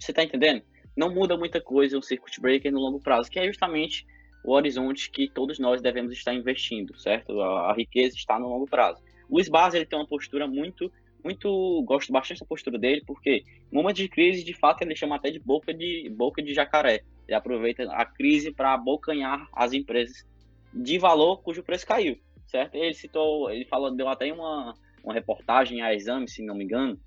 você 0.00 0.12
tá 0.12 0.24
entendendo? 0.24 0.62
não 0.96 1.12
muda 1.12 1.36
muita 1.36 1.60
coisa 1.60 1.98
um 1.98 2.02
circuit 2.02 2.40
breaker 2.40 2.72
no 2.72 2.80
longo 2.80 3.00
prazo, 3.00 3.30
que 3.30 3.38
é 3.38 3.46
justamente 3.46 4.06
o 4.44 4.52
horizonte 4.52 5.10
que 5.10 5.28
todos 5.28 5.58
nós 5.58 5.80
devemos 5.80 6.12
estar 6.12 6.34
investindo, 6.34 6.98
certo? 6.98 7.40
A, 7.40 7.70
a 7.70 7.74
riqueza 7.74 8.16
está 8.16 8.38
no 8.38 8.48
longo 8.48 8.66
prazo. 8.66 9.02
O 9.28 9.40
Sbase 9.40 9.76
ele 9.76 9.86
tem 9.86 9.98
uma 9.98 10.06
postura 10.06 10.46
muito, 10.46 10.92
muito, 11.22 11.82
gosto 11.86 12.12
bastante 12.12 12.40
da 12.40 12.46
postura 12.46 12.78
dele, 12.78 13.02
porque 13.06 13.44
no 13.70 13.80
momento 13.80 13.96
de 13.96 14.08
crise, 14.08 14.44
de 14.44 14.54
fato, 14.54 14.82
ele 14.82 14.96
chama 14.96 15.16
até 15.16 15.30
de 15.30 15.38
boca 15.38 15.72
de 15.72 16.10
boca 16.10 16.42
de 16.42 16.52
jacaré. 16.52 17.02
Ele 17.28 17.36
aproveita 17.36 17.84
a 17.92 18.04
crise 18.04 18.52
para 18.52 18.74
abocanhar 18.74 19.48
as 19.54 19.72
empresas 19.72 20.26
de 20.72 20.98
valor 20.98 21.42
cujo 21.42 21.62
preço 21.62 21.86
caiu, 21.86 22.18
certo? 22.46 22.74
Ele 22.74 22.94
citou, 22.94 23.50
ele 23.50 23.64
falou, 23.64 23.94
deu 23.94 24.08
até 24.08 24.32
uma, 24.32 24.74
uma 25.02 25.14
reportagem 25.14 25.82
a 25.82 25.94
exame, 25.94 26.28
se 26.28 26.42
não 26.42 26.54
me 26.54 26.64
engano, 26.64 26.98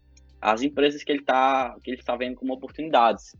as 0.41 0.61
empresas 0.61 1.03
que 1.03 1.11
ele 1.11 1.19
está 1.21 1.75
que 1.83 1.91
ele 1.91 1.99
está 1.99 2.15
vendo 2.15 2.35
como 2.35 2.53
oportunidades 2.53 3.35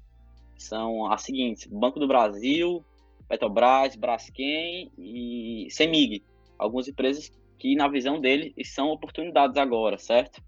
são 0.58 1.12
as 1.12 1.22
seguintes: 1.22 1.68
Banco 1.68 2.00
do 2.00 2.08
Brasil, 2.08 2.84
Petrobras, 3.28 3.96
Braskem 3.96 4.92
e 4.98 5.68
Semig. 5.70 6.24
Algumas 6.58 6.88
empresas 6.88 7.32
que, 7.58 7.76
na 7.76 7.88
visão 7.88 8.20
dele, 8.20 8.54
são 8.64 8.90
oportunidades 8.90 9.58
agora, 9.58 9.98
certo? 9.98 10.42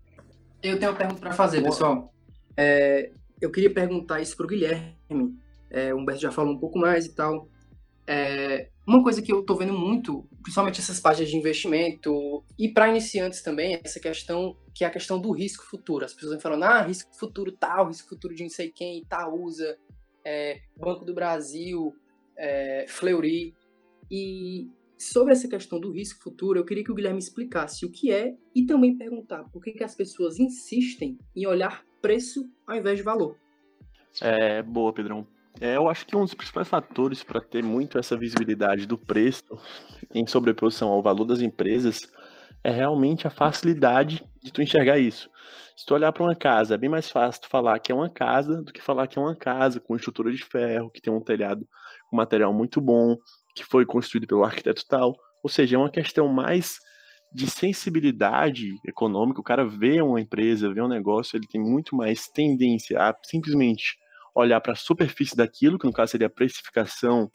Eu 0.61 0.79
tenho 0.79 0.91
uma 0.91 0.97
pergunta 0.97 1.19
para 1.19 1.33
fazer, 1.33 1.61
pessoal. 1.61 2.13
É, 2.55 3.11
eu 3.41 3.51
queria 3.51 3.73
perguntar 3.73 4.21
isso 4.21 4.35
para 4.37 4.45
o 4.45 4.49
Guilherme. 4.49 5.37
É, 5.69 5.93
o 5.93 5.97
Humberto 5.97 6.21
já 6.21 6.31
falou 6.31 6.53
um 6.53 6.59
pouco 6.59 6.79
mais 6.79 7.05
e 7.05 7.13
tal. 7.13 7.49
É, 8.07 8.69
uma 8.87 9.01
coisa 9.01 9.21
que 9.21 9.31
eu 9.31 9.39
estou 9.39 9.57
vendo 9.57 9.73
muito, 9.73 10.27
principalmente 10.43 10.79
essas 10.79 10.99
páginas 10.99 11.29
de 11.29 11.37
investimento 11.37 12.43
e 12.57 12.69
para 12.69 12.89
iniciantes 12.89 13.41
também, 13.41 13.79
essa 13.83 13.99
questão 13.99 14.55
que 14.73 14.83
é 14.83 14.87
a 14.87 14.91
questão 14.91 15.19
do 15.19 15.31
risco 15.31 15.65
futuro. 15.65 16.05
As 16.05 16.13
pessoas 16.13 16.33
vão 16.33 16.41
falando, 16.41 16.63
ah, 16.63 16.81
risco 16.81 17.15
futuro 17.17 17.51
tal, 17.51 17.87
risco 17.87 18.07
futuro 18.09 18.35
de 18.35 18.43
não 18.43 18.49
sei 18.49 18.69
quem, 18.69 18.99
Itaúsa, 18.99 19.77
é, 20.23 20.59
Banco 20.77 21.03
do 21.03 21.13
Brasil, 21.13 21.95
é, 22.37 22.85
Fleury. 22.87 23.55
E 24.11 24.69
sobre 24.97 25.33
essa 25.33 25.47
questão 25.47 25.79
do 25.79 25.91
risco 25.91 26.21
futuro, 26.21 26.59
eu 26.59 26.65
queria 26.65 26.83
que 26.83 26.91
o 26.91 26.95
Guilherme 26.95 27.19
explicasse 27.19 27.85
o 27.85 27.91
que 27.91 28.11
é 28.11 28.35
e 28.53 28.65
também 28.65 28.95
perguntar 28.95 29.45
por 29.45 29.63
que, 29.63 29.71
que 29.71 29.83
as 29.83 29.95
pessoas 29.95 30.39
insistem 30.39 31.17
em 31.35 31.47
olhar 31.47 31.83
preço 32.01 32.47
ao 32.67 32.75
invés 32.75 32.97
de 32.97 33.03
valor. 33.03 33.35
É, 34.21 34.61
boa, 34.61 34.93
Pedrão. 34.93 35.27
É, 35.61 35.77
eu 35.77 35.87
acho 35.87 36.05
que 36.05 36.15
um 36.15 36.21
dos 36.21 36.33
principais 36.33 36.67
fatores 36.67 37.23
para 37.23 37.39
ter 37.39 37.63
muito 37.63 37.97
essa 37.97 38.17
visibilidade 38.17 38.85
do 38.85 38.97
preço 38.97 39.57
em 40.13 40.27
sobreposição 40.27 40.89
ao 40.89 41.01
valor 41.01 41.25
das 41.25 41.39
empresas 41.39 42.11
é 42.63 42.71
realmente 42.71 43.27
a 43.27 43.29
facilidade 43.29 44.23
de 44.43 44.51
tu 44.51 44.61
enxergar 44.61 44.97
isso. 44.97 45.29
Se 45.77 45.85
tu 45.85 45.93
olhar 45.93 46.11
para 46.11 46.23
uma 46.23 46.35
casa, 46.35 46.75
é 46.75 46.77
bem 46.77 46.89
mais 46.89 47.09
fácil 47.09 47.41
tu 47.41 47.49
falar 47.49 47.79
que 47.79 47.91
é 47.91 47.95
uma 47.95 48.09
casa 48.09 48.61
do 48.61 48.73
que 48.73 48.81
falar 48.81 49.07
que 49.07 49.19
é 49.19 49.21
uma 49.21 49.35
casa 49.35 49.79
com 49.79 49.95
estrutura 49.95 50.31
de 50.31 50.43
ferro, 50.43 50.89
que 50.89 51.01
tem 51.01 51.13
um 51.13 51.21
telhado 51.21 51.67
com 52.09 52.17
material 52.17 52.53
muito 52.53 52.81
bom, 52.81 53.15
que 53.55 53.63
foi 53.63 53.85
construído 53.85 54.27
pelo 54.27 54.43
arquiteto 54.43 54.85
tal. 54.87 55.15
Ou 55.43 55.49
seja, 55.49 55.75
é 55.75 55.79
uma 55.79 55.91
questão 55.91 56.27
mais 56.27 56.79
de 57.31 57.49
sensibilidade 57.49 58.79
econômica. 58.87 59.39
O 59.39 59.43
cara 59.43 59.65
vê 59.65 60.01
uma 60.01 60.19
empresa, 60.19 60.73
vê 60.73 60.81
um 60.81 60.87
negócio, 60.87 61.37
ele 61.37 61.47
tem 61.47 61.61
muito 61.61 61.95
mais 61.95 62.27
tendência 62.27 62.99
a 62.99 63.15
simplesmente 63.23 63.97
olhar 64.35 64.59
para 64.59 64.73
a 64.73 64.75
superfície 64.75 65.35
daquilo, 65.35 65.79
que 65.79 65.85
no 65.85 65.93
caso 65.93 66.11
seria 66.11 66.27
a 66.27 66.29
precificação 66.29 67.31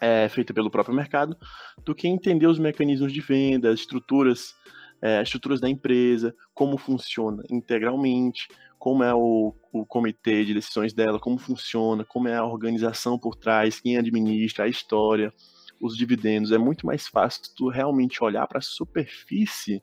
é, 0.00 0.28
feita 0.28 0.54
pelo 0.54 0.70
próprio 0.70 0.94
mercado, 0.94 1.36
do 1.84 1.94
que 1.94 2.08
entender 2.08 2.46
os 2.46 2.58
mecanismos 2.58 3.12
de 3.12 3.20
venda, 3.20 3.70
as 3.70 3.80
estruturas, 3.80 4.54
é, 5.02 5.22
estruturas 5.22 5.60
da 5.60 5.68
empresa, 5.68 6.34
como 6.54 6.78
funciona 6.78 7.42
integralmente, 7.50 8.48
como 8.78 9.04
é 9.04 9.14
o, 9.14 9.54
o 9.70 9.84
comitê 9.84 10.42
de 10.42 10.54
decisões 10.54 10.94
dela, 10.94 11.20
como 11.20 11.36
funciona, 11.36 12.02
como 12.02 12.28
é 12.28 12.36
a 12.36 12.44
organização 12.46 13.18
por 13.18 13.36
trás, 13.36 13.78
quem 13.78 13.98
administra, 13.98 14.64
a 14.64 14.68
história, 14.68 15.32
os 15.78 15.94
dividendos. 15.94 16.50
É 16.50 16.56
muito 16.56 16.86
mais 16.86 17.06
fácil 17.06 17.42
tu 17.54 17.68
realmente 17.68 18.24
olhar 18.24 18.46
para 18.46 18.58
a 18.58 18.62
superfície 18.62 19.82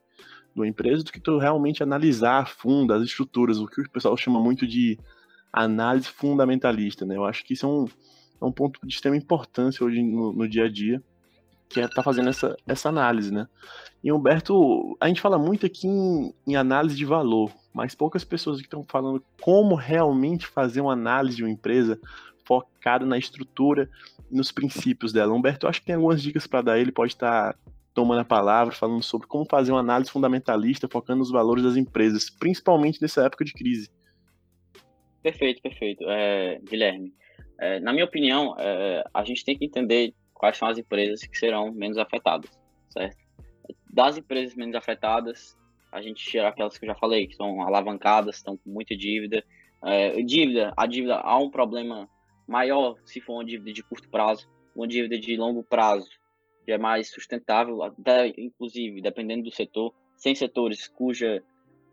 da 0.56 0.68
empresa 0.68 1.04
do 1.04 1.12
que 1.12 1.20
tu 1.20 1.38
realmente 1.38 1.84
analisar 1.84 2.42
a 2.42 2.46
fundo 2.48 2.92
as 2.92 3.04
estruturas, 3.04 3.60
o 3.60 3.68
que 3.68 3.82
o 3.82 3.90
pessoal 3.92 4.18
chama 4.18 4.40
muito 4.40 4.66
de 4.66 4.98
análise 5.64 6.08
fundamentalista, 6.08 7.06
né? 7.06 7.16
Eu 7.16 7.26
acho 7.26 7.44
que 7.44 7.54
isso 7.54 7.66
é 7.66 7.70
um, 7.70 7.86
é 8.42 8.46
um 8.46 8.52
ponto 8.52 8.80
de 8.86 8.94
extrema 8.94 9.18
importância 9.18 9.86
hoje 9.86 10.02
no, 10.02 10.34
no 10.34 10.48
dia 10.48 10.66
a 10.66 10.70
dia, 10.70 11.02
que 11.70 11.82
é 11.82 11.88
tá 11.88 12.02
fazendo 12.02 12.30
essa, 12.30 12.56
essa 12.66 12.90
análise, 12.90 13.32
né? 13.32 13.48
E 14.04 14.12
Humberto, 14.12 14.96
a 15.00 15.08
gente 15.08 15.22
fala 15.22 15.38
muito 15.38 15.66
aqui 15.66 15.88
em, 15.88 16.34
em 16.46 16.56
análise 16.56 16.96
de 16.96 17.06
valor, 17.06 17.52
mas 17.74 17.96
poucas 17.96 18.24
pessoas 18.24 18.60
estão 18.60 18.84
falando 18.84 19.24
como 19.42 19.76
realmente 19.76 20.48
fazer 20.48 20.82
uma 20.82 20.94
análise 20.94 21.38
de 21.38 21.44
uma 21.44 21.52
empresa 21.52 22.00
focada 22.46 23.06
na 23.06 23.18
estrutura 23.18 23.90
e 24.32 24.38
nos 24.38 24.52
princípios 24.52 25.12
dela. 25.12 25.34
Humberto, 25.34 25.66
eu 25.66 25.70
acho 25.70 25.82
que 25.82 25.88
tem 25.88 25.96
algumas 25.96 26.22
dicas 26.22 26.48
para 26.48 26.62
dar. 26.62 26.80
Ele 26.80 26.92
pode 26.92 27.14
estar 27.14 27.54
tá 27.54 27.60
tomando 27.94 28.22
a 28.22 28.26
palavra, 28.26 28.74
falando 28.74 29.04
sobre 29.04 29.28
como 29.28 29.46
fazer 29.50 29.72
uma 29.72 29.82
análise 29.82 30.12
fundamentalista, 30.12 30.88
focando 30.88 31.20
nos 31.20 31.32
valores 31.32 31.64
das 31.64 31.76
empresas, 31.76 32.30
principalmente 32.30 33.02
nessa 33.02 33.24
época 33.24 33.44
de 33.44 33.54
crise. 33.54 33.90
Perfeito, 35.28 35.62
perfeito. 35.62 36.10
É, 36.10 36.58
Guilherme, 36.64 37.14
é, 37.60 37.82
na 37.82 37.92
minha 37.92 38.06
opinião, 38.06 38.56
é, 38.58 39.04
a 39.14 39.26
gente 39.26 39.44
tem 39.44 39.58
que 39.58 39.66
entender 39.66 40.14
quais 40.34 40.56
são 40.56 40.70
as 40.70 40.78
empresas 40.78 41.22
que 41.22 41.38
serão 41.38 41.70
menos 41.70 41.98
afetadas, 41.98 42.50
certo? 42.90 43.18
Das 43.90 44.18
empresas 44.18 44.56
menos 44.56 44.74
afetadas, 44.74 45.58
a 45.92 46.02
gente 46.02 46.24
tira 46.24 46.48
aquelas 46.48 46.78
que 46.78 46.86
eu 46.86 46.88
já 46.88 46.96
falei, 46.96 47.28
que 47.28 47.36
são 47.36 47.62
alavancadas, 47.62 48.38
estão 48.38 48.56
com 48.56 48.70
muita 48.70 48.96
dívida. 48.96 49.44
É, 49.84 50.22
dívida, 50.24 50.74
a 50.78 50.86
dívida 50.86 51.16
há 51.18 51.38
um 51.38 51.50
problema 51.50 52.08
maior 52.48 52.96
se 53.04 53.20
for 53.20 53.34
uma 53.34 53.44
dívida 53.44 53.74
de 53.74 53.84
curto 53.84 54.08
prazo, 54.08 54.48
uma 54.74 54.88
dívida 54.88 55.20
de 55.20 55.36
longo 55.36 55.62
prazo, 55.62 56.08
que 56.64 56.72
é 56.72 56.78
mais 56.78 57.12
sustentável, 57.12 57.84
até 57.84 58.30
inclusive, 58.38 59.02
dependendo 59.02 59.44
do 59.44 59.52
setor, 59.52 59.94
sem 60.16 60.34
setores 60.34 60.88
cuja 60.88 61.44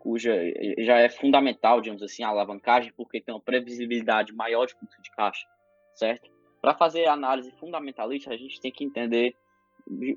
cuja 0.05 0.35
já 0.77 0.99
é 0.99 1.09
fundamental, 1.09 1.81
digamos 1.81 2.03
assim, 2.03 2.21
a 2.21 2.27
alavancagem, 2.27 2.93
porque 2.95 3.19
tem 3.19 3.33
uma 3.33 3.41
previsibilidade 3.41 4.31
maior 4.35 4.67
de 4.67 4.75
fluxo 4.75 5.01
de 5.01 5.09
caixa, 5.09 5.47
certo? 5.95 6.29
Para 6.61 6.75
fazer 6.75 7.07
análise 7.07 7.49
fundamentalista, 7.53 8.29
a 8.31 8.37
gente 8.37 8.61
tem 8.61 8.71
que 8.71 8.83
entender 8.83 9.35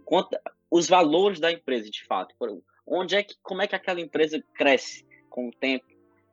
quanto, 0.04 0.38
os 0.70 0.86
valores 0.86 1.40
da 1.40 1.50
empresa, 1.50 1.88
de 1.88 2.04
fato. 2.04 2.34
Onde 2.86 3.16
é 3.16 3.22
que, 3.22 3.34
como 3.42 3.62
é 3.62 3.66
que 3.66 3.74
aquela 3.74 3.98
empresa 3.98 4.44
cresce 4.54 5.06
com 5.30 5.48
o 5.48 5.52
tempo? 5.52 5.86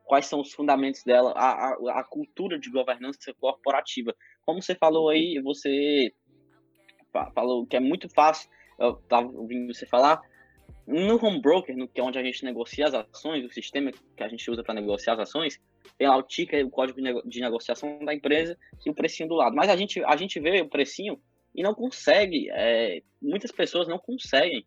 Quais 0.03 0.25
são 0.25 0.41
os 0.41 0.51
fundamentos 0.51 1.01
dela? 1.05 1.31
A, 1.31 1.69
a, 1.69 1.99
a 2.01 2.03
cultura 2.03 2.59
de 2.59 2.69
governança 2.69 3.33
corporativa. 3.39 4.13
Como 4.45 4.61
você 4.61 4.75
falou 4.75 5.07
aí, 5.07 5.41
você 5.41 6.13
falou 7.33 7.65
que 7.65 7.77
é 7.77 7.79
muito 7.79 8.09
fácil. 8.09 8.49
Eu 8.77 8.99
estava 9.01 9.27
ouvindo 9.29 9.73
você 9.73 9.85
falar 9.85 10.21
no 10.87 11.23
home 11.23 11.41
broker, 11.41 11.75
no, 11.75 11.87
que 11.87 11.99
é 11.99 12.03
onde 12.03 12.19
a 12.19 12.23
gente 12.23 12.43
negocia 12.45 12.85
as 12.85 12.93
ações, 12.93 13.43
o 13.43 13.51
sistema 13.51 13.91
que 14.15 14.23
a 14.23 14.27
gente 14.27 14.49
usa 14.49 14.63
para 14.63 14.75
negociar 14.75 15.13
as 15.13 15.21
ações, 15.21 15.59
tem 15.97 16.07
lá 16.07 16.15
o 16.15 16.23
ticker, 16.23 16.65
o 16.65 16.69
código 16.69 17.01
de 17.25 17.41
negociação 17.41 18.03
da 18.03 18.13
empresa 18.13 18.57
e 18.85 18.89
o 18.89 18.93
precinho 18.93 19.29
do 19.29 19.35
lado. 19.35 19.55
Mas 19.55 19.69
a 19.69 19.75
gente, 19.75 20.03
a 20.03 20.15
gente 20.15 20.39
vê 20.39 20.61
o 20.61 20.69
precinho 20.69 21.19
e 21.53 21.63
não 21.63 21.73
consegue, 21.73 22.49
é, 22.51 23.01
muitas 23.21 23.51
pessoas 23.51 23.87
não 23.87 23.97
conseguem 23.97 24.65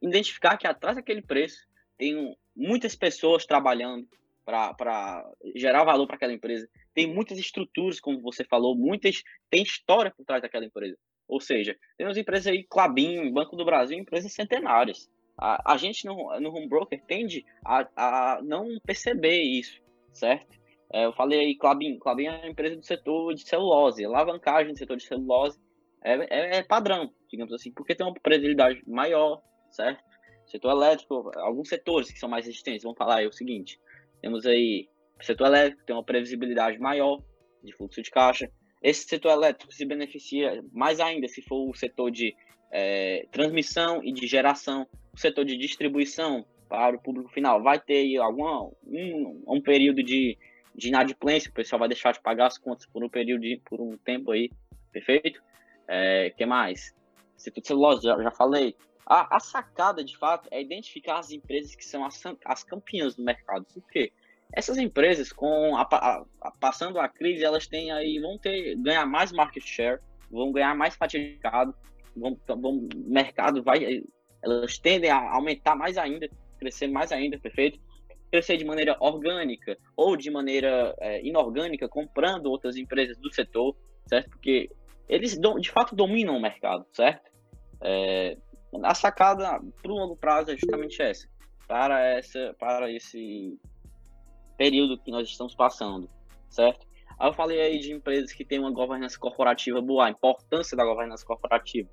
identificar 0.00 0.56
que 0.56 0.66
atrás 0.66 0.96
daquele 0.96 1.20
preço 1.20 1.66
tem 1.98 2.36
muitas 2.56 2.94
pessoas 2.94 3.44
trabalhando 3.44 4.08
para 4.44 5.30
gerar 5.54 5.84
valor 5.84 6.06
para 6.06 6.16
aquela 6.16 6.32
empresa. 6.32 6.66
Tem 6.94 7.06
muitas 7.06 7.38
estruturas, 7.38 8.00
como 8.00 8.22
você 8.22 8.42
falou, 8.44 8.74
muitas 8.74 9.22
tem 9.50 9.62
história 9.62 10.10
por 10.16 10.24
trás 10.24 10.40
daquela 10.40 10.64
empresa. 10.64 10.96
Ou 11.26 11.40
seja, 11.40 11.76
temos 11.98 12.16
empresas 12.16 12.46
aí, 12.46 12.64
Clabin, 12.64 13.30
Banco 13.30 13.54
do 13.54 13.64
Brasil, 13.64 13.98
empresas 13.98 14.32
centenárias 14.32 15.10
a, 15.38 15.72
a 15.72 15.76
gente 15.76 16.04
no, 16.04 16.38
no 16.40 16.50
home 16.50 16.68
broker 16.68 17.00
tende 17.06 17.46
a, 17.64 17.88
a 17.96 18.42
não 18.42 18.78
perceber 18.84 19.40
isso, 19.40 19.80
certo? 20.12 20.58
É, 20.92 21.04
eu 21.04 21.12
falei 21.12 21.40
aí, 21.40 21.54
Clabin, 21.56 21.98
Clabin 21.98 22.26
é 22.26 22.30
uma 22.38 22.48
empresa 22.48 22.76
do 22.76 22.84
setor 22.84 23.34
de 23.34 23.46
celulose, 23.46 24.04
alavancagem 24.04 24.72
do 24.72 24.78
setor 24.78 24.96
de 24.96 25.04
celulose 25.04 25.58
é, 26.02 26.14
é, 26.14 26.56
é 26.58 26.62
padrão, 26.62 27.12
digamos 27.30 27.52
assim, 27.52 27.72
porque 27.72 27.94
tem 27.94 28.06
uma 28.06 28.14
previsibilidade 28.14 28.82
maior, 28.86 29.42
certo? 29.70 30.02
Setor 30.46 30.72
elétrico, 30.72 31.30
alguns 31.36 31.68
setores 31.68 32.10
que 32.10 32.18
são 32.18 32.28
mais 32.28 32.46
resistentes, 32.46 32.82
vamos 32.82 32.98
falar 32.98 33.16
aí 33.16 33.26
o 33.26 33.32
seguinte, 33.32 33.78
temos 34.20 34.46
aí 34.46 34.88
setor 35.20 35.46
elétrico 35.48 35.84
tem 35.84 35.96
uma 35.96 36.04
previsibilidade 36.04 36.78
maior 36.78 37.22
de 37.62 37.72
fluxo 37.74 38.00
de 38.00 38.10
caixa, 38.10 38.50
esse 38.82 39.06
setor 39.06 39.32
elétrico 39.32 39.72
se 39.74 39.84
beneficia 39.84 40.64
mais 40.72 41.00
ainda 41.00 41.26
se 41.28 41.42
for 41.42 41.68
o 41.68 41.74
setor 41.74 42.10
de 42.10 42.34
é, 42.70 43.26
transmissão 43.32 44.02
e 44.02 44.12
de 44.12 44.26
geração, 44.26 44.86
setor 45.18 45.44
de 45.44 45.56
distribuição 45.56 46.44
para 46.68 46.96
o 46.96 47.00
público 47.00 47.30
final 47.30 47.62
vai 47.62 47.80
ter 47.80 48.16
algum 48.18 48.72
um, 48.86 49.42
um 49.46 49.60
período 49.60 50.02
de, 50.02 50.36
de 50.74 50.88
inadimplência, 50.88 51.50
o 51.50 51.54
pessoal 51.54 51.80
vai 51.80 51.88
deixar 51.88 52.12
de 52.12 52.20
pagar 52.20 52.46
as 52.46 52.58
contas 52.58 52.86
por 52.86 53.02
um 53.02 53.08
período 53.08 53.42
de, 53.42 53.60
por 53.64 53.80
um 53.80 53.96
tempo 53.98 54.30
aí, 54.30 54.50
perfeito? 54.92 55.42
É, 55.86 56.30
que 56.36 56.44
mais? 56.44 56.94
Setor 57.36 57.60
de 57.62 57.66
celulose, 57.68 58.02
já, 58.02 58.22
já 58.22 58.30
falei. 58.30 58.76
A, 59.06 59.36
a, 59.36 59.40
sacada, 59.40 60.04
de 60.04 60.16
fato, 60.18 60.48
é 60.50 60.60
identificar 60.60 61.18
as 61.18 61.30
empresas 61.30 61.74
que 61.74 61.84
são 61.84 62.04
as, 62.04 62.22
as 62.44 62.62
campeãs 62.62 63.14
do 63.14 63.24
mercado. 63.24 63.66
Por 63.72 63.82
quê? 63.88 64.12
Essas 64.52 64.76
empresas, 64.76 65.32
com 65.32 65.76
a, 65.76 65.82
a, 65.82 66.50
passando 66.60 67.00
a 67.00 67.08
crise, 67.08 67.44
elas 67.44 67.66
têm 67.66 67.90
aí, 67.90 68.18
vão 68.18 68.38
ter, 68.38 68.76
ganhar 68.76 69.06
mais 69.06 69.32
market 69.32 69.64
share, 69.64 70.00
vão 70.30 70.52
ganhar 70.52 70.74
mais 70.74 70.94
fatigado, 70.94 71.74
vão, 72.14 72.38
vão, 72.46 72.72
o 72.72 72.88
mercado 72.94 73.62
vai 73.62 74.04
elas 74.42 74.78
tendem 74.78 75.10
a 75.10 75.34
aumentar 75.34 75.74
mais 75.74 75.96
ainda, 75.98 76.28
crescer 76.58 76.86
mais 76.88 77.12
ainda, 77.12 77.38
perfeito? 77.38 77.78
Crescer 78.30 78.56
de 78.56 78.64
maneira 78.64 78.96
orgânica 79.00 79.76
ou 79.96 80.16
de 80.16 80.30
maneira 80.30 80.94
é, 81.00 81.26
inorgânica, 81.26 81.88
comprando 81.88 82.46
outras 82.46 82.76
empresas 82.76 83.16
do 83.18 83.32
setor, 83.32 83.74
certo? 84.06 84.30
Porque 84.30 84.70
eles 85.08 85.38
de 85.60 85.70
fato 85.70 85.96
dominam 85.96 86.36
o 86.36 86.40
mercado, 86.40 86.86
certo? 86.92 87.30
É, 87.80 88.36
a 88.82 88.94
sacada 88.94 89.60
para 89.82 89.92
o 89.92 89.94
longo 89.94 90.16
prazo 90.16 90.50
é 90.50 90.56
justamente 90.56 91.00
essa, 91.00 91.26
para 91.66 92.00
essa, 92.00 92.54
para 92.58 92.92
esse 92.92 93.58
período 94.56 94.98
que 94.98 95.10
nós 95.10 95.28
estamos 95.28 95.54
passando, 95.54 96.08
certo? 96.50 96.86
Aí 97.18 97.28
eu 97.28 97.32
falei 97.32 97.60
aí 97.60 97.78
de 97.78 97.92
empresas 97.92 98.32
que 98.32 98.44
têm 98.44 98.58
uma 98.58 98.70
governança 98.70 99.18
corporativa 99.18 99.80
boa, 99.80 100.06
a 100.06 100.10
importância 100.10 100.76
da 100.76 100.84
governança 100.84 101.24
corporativa. 101.24 101.88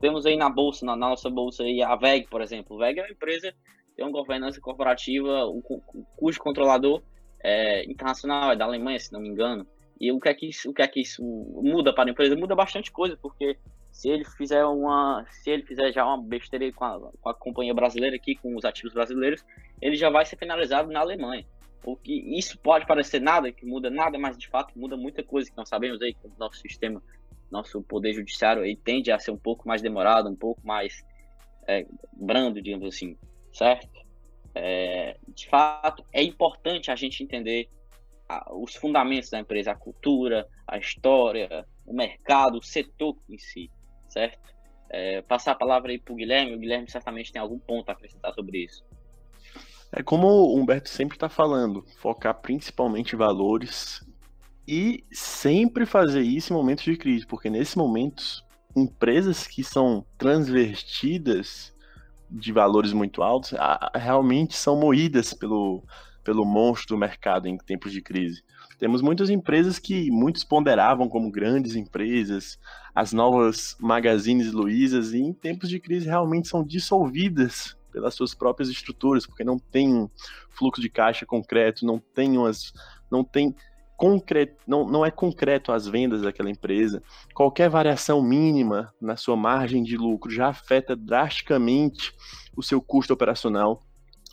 Temos 0.00 0.26
aí 0.26 0.36
na 0.36 0.48
bolsa, 0.48 0.86
na, 0.86 0.94
nossa 0.94 1.28
bolsa 1.28 1.62
aí, 1.62 1.82
a 1.82 1.96
VEG, 1.96 2.28
por 2.28 2.40
exemplo. 2.40 2.76
A 2.76 2.86
VEG 2.86 3.00
é 3.00 3.02
uma 3.02 3.10
empresa 3.10 3.54
tem 3.98 4.06
uma 4.06 4.12
governança 4.12 4.60
corporativa 4.60 5.44
cujo 6.16 6.38
controlador 6.38 7.02
é 7.42 7.84
internacional, 7.90 8.52
é 8.52 8.56
da 8.56 8.64
Alemanha, 8.64 8.98
se 9.00 9.12
não 9.12 9.20
me 9.20 9.28
engano. 9.28 9.66
E 10.00 10.12
o 10.12 10.20
que 10.20 10.28
é 10.28 10.34
que 10.34 10.48
isso, 10.48 10.70
o 10.70 10.72
que 10.72 10.82
é 10.82 10.86
que 10.86 11.00
isso 11.00 11.20
muda 11.60 11.92
para 11.92 12.08
a 12.08 12.12
empresa? 12.12 12.36
Muda 12.36 12.54
bastante 12.54 12.92
coisa, 12.92 13.18
porque 13.20 13.58
se 13.90 14.08
ele 14.08 14.24
fizer 14.24 14.64
uma, 14.64 15.26
se 15.28 15.50
ele 15.50 15.64
fizer 15.64 15.90
já 15.92 16.04
uma 16.06 16.22
besteira 16.22 16.72
com 16.72 16.84
a, 16.84 17.10
com 17.20 17.28
a 17.28 17.34
companhia 17.34 17.74
brasileira 17.74 18.14
aqui, 18.14 18.36
com 18.36 18.54
os 18.54 18.64
ativos 18.64 18.94
brasileiros, 18.94 19.44
ele 19.82 19.96
já 19.96 20.08
vai 20.08 20.24
ser 20.24 20.36
penalizado 20.36 20.92
na 20.92 21.00
Alemanha. 21.00 21.44
O 21.84 21.96
que 21.96 22.38
isso 22.38 22.56
pode 22.58 22.86
parecer 22.86 23.20
nada, 23.20 23.50
que 23.50 23.66
muda 23.66 23.90
nada, 23.90 24.16
mas 24.16 24.38
de 24.38 24.46
fato 24.46 24.78
muda 24.78 24.96
muita 24.96 25.24
coisa 25.24 25.50
que 25.50 25.56
nós 25.56 25.68
sabemos 25.68 26.00
aí 26.00 26.14
com 26.14 26.28
o 26.28 26.38
nosso 26.38 26.58
sistema 26.58 27.02
nosso 27.50 27.82
poder 27.82 28.12
judiciário 28.12 28.62
aí 28.62 28.76
tende 28.76 29.10
a 29.10 29.18
ser 29.18 29.30
um 29.30 29.38
pouco 29.38 29.66
mais 29.66 29.82
demorado, 29.82 30.28
um 30.28 30.36
pouco 30.36 30.60
mais 30.66 31.04
é, 31.66 31.86
brando, 32.12 32.60
digamos 32.60 32.94
assim, 32.94 33.16
certo? 33.52 33.88
É, 34.54 35.16
de 35.28 35.48
fato, 35.48 36.04
é 36.12 36.22
importante 36.22 36.90
a 36.90 36.96
gente 36.96 37.22
entender 37.22 37.68
a, 38.28 38.54
os 38.54 38.74
fundamentos 38.74 39.30
da 39.30 39.38
empresa, 39.38 39.72
a 39.72 39.76
cultura, 39.76 40.46
a 40.66 40.78
história, 40.78 41.66
o 41.86 41.94
mercado, 41.94 42.58
o 42.58 42.62
setor 42.62 43.16
em 43.28 43.38
si, 43.38 43.70
certo? 44.08 44.38
É, 44.90 45.22
passar 45.22 45.52
a 45.52 45.56
palavra 45.56 45.92
aí 45.92 45.98
para 45.98 46.12
o 46.12 46.16
Guilherme, 46.16 46.54
o 46.54 46.58
Guilherme 46.58 46.90
certamente 46.90 47.32
tem 47.32 47.40
algum 47.40 47.58
ponto 47.58 47.88
a 47.90 47.92
acrescentar 47.92 48.32
sobre 48.34 48.64
isso. 48.64 48.84
É 49.92 50.02
como 50.02 50.26
o 50.26 50.56
Humberto 50.56 50.88
sempre 50.88 51.16
está 51.16 51.28
falando, 51.28 51.84
focar 51.98 52.34
principalmente 52.40 53.14
em 53.14 53.18
valores 53.18 54.06
e 54.68 55.02
sempre 55.10 55.86
fazer 55.86 56.20
isso 56.20 56.52
em 56.52 56.56
momentos 56.56 56.84
de 56.84 56.94
crise, 56.94 57.26
porque 57.26 57.48
nesses 57.48 57.74
momentos, 57.74 58.44
empresas 58.76 59.46
que 59.46 59.64
são 59.64 60.04
transvertidas 60.18 61.74
de 62.30 62.52
valores 62.52 62.92
muito 62.92 63.22
altos 63.22 63.54
realmente 63.94 64.54
são 64.54 64.78
moídas 64.78 65.32
pelo, 65.32 65.82
pelo 66.22 66.44
monstro 66.44 66.94
do 66.94 67.00
mercado 67.00 67.48
em 67.48 67.56
tempos 67.56 67.90
de 67.90 68.02
crise. 68.02 68.42
Temos 68.78 69.00
muitas 69.00 69.30
empresas 69.30 69.78
que 69.78 70.10
muitos 70.10 70.44
ponderavam 70.44 71.08
como 71.08 71.30
grandes 71.30 71.74
empresas, 71.74 72.58
as 72.94 73.14
novas 73.14 73.74
Magazines 73.80 74.52
Luizas, 74.52 75.14
e 75.14 75.18
em 75.18 75.32
tempos 75.32 75.70
de 75.70 75.80
crise 75.80 76.04
realmente 76.04 76.46
são 76.46 76.62
dissolvidas 76.62 77.74
pelas 77.90 78.14
suas 78.14 78.34
próprias 78.34 78.68
estruturas, 78.68 79.26
porque 79.26 79.42
não 79.42 79.58
tem 79.58 80.10
fluxo 80.50 80.82
de 80.82 80.90
caixa 80.90 81.24
concreto, 81.24 81.86
não 81.86 81.98
tem 81.98 82.36
umas, 82.36 82.72
não 83.10 83.24
tem 83.24 83.56
não, 84.66 84.88
não 84.88 85.04
é 85.04 85.10
concreto 85.10 85.72
as 85.72 85.88
vendas 85.88 86.22
daquela 86.22 86.50
empresa. 86.50 87.02
Qualquer 87.34 87.68
variação 87.68 88.22
mínima 88.22 88.94
na 89.00 89.16
sua 89.16 89.36
margem 89.36 89.82
de 89.82 89.96
lucro 89.96 90.30
já 90.30 90.48
afeta 90.48 90.94
drasticamente 90.94 92.14
o 92.56 92.62
seu 92.62 92.80
custo 92.80 93.12
operacional. 93.12 93.82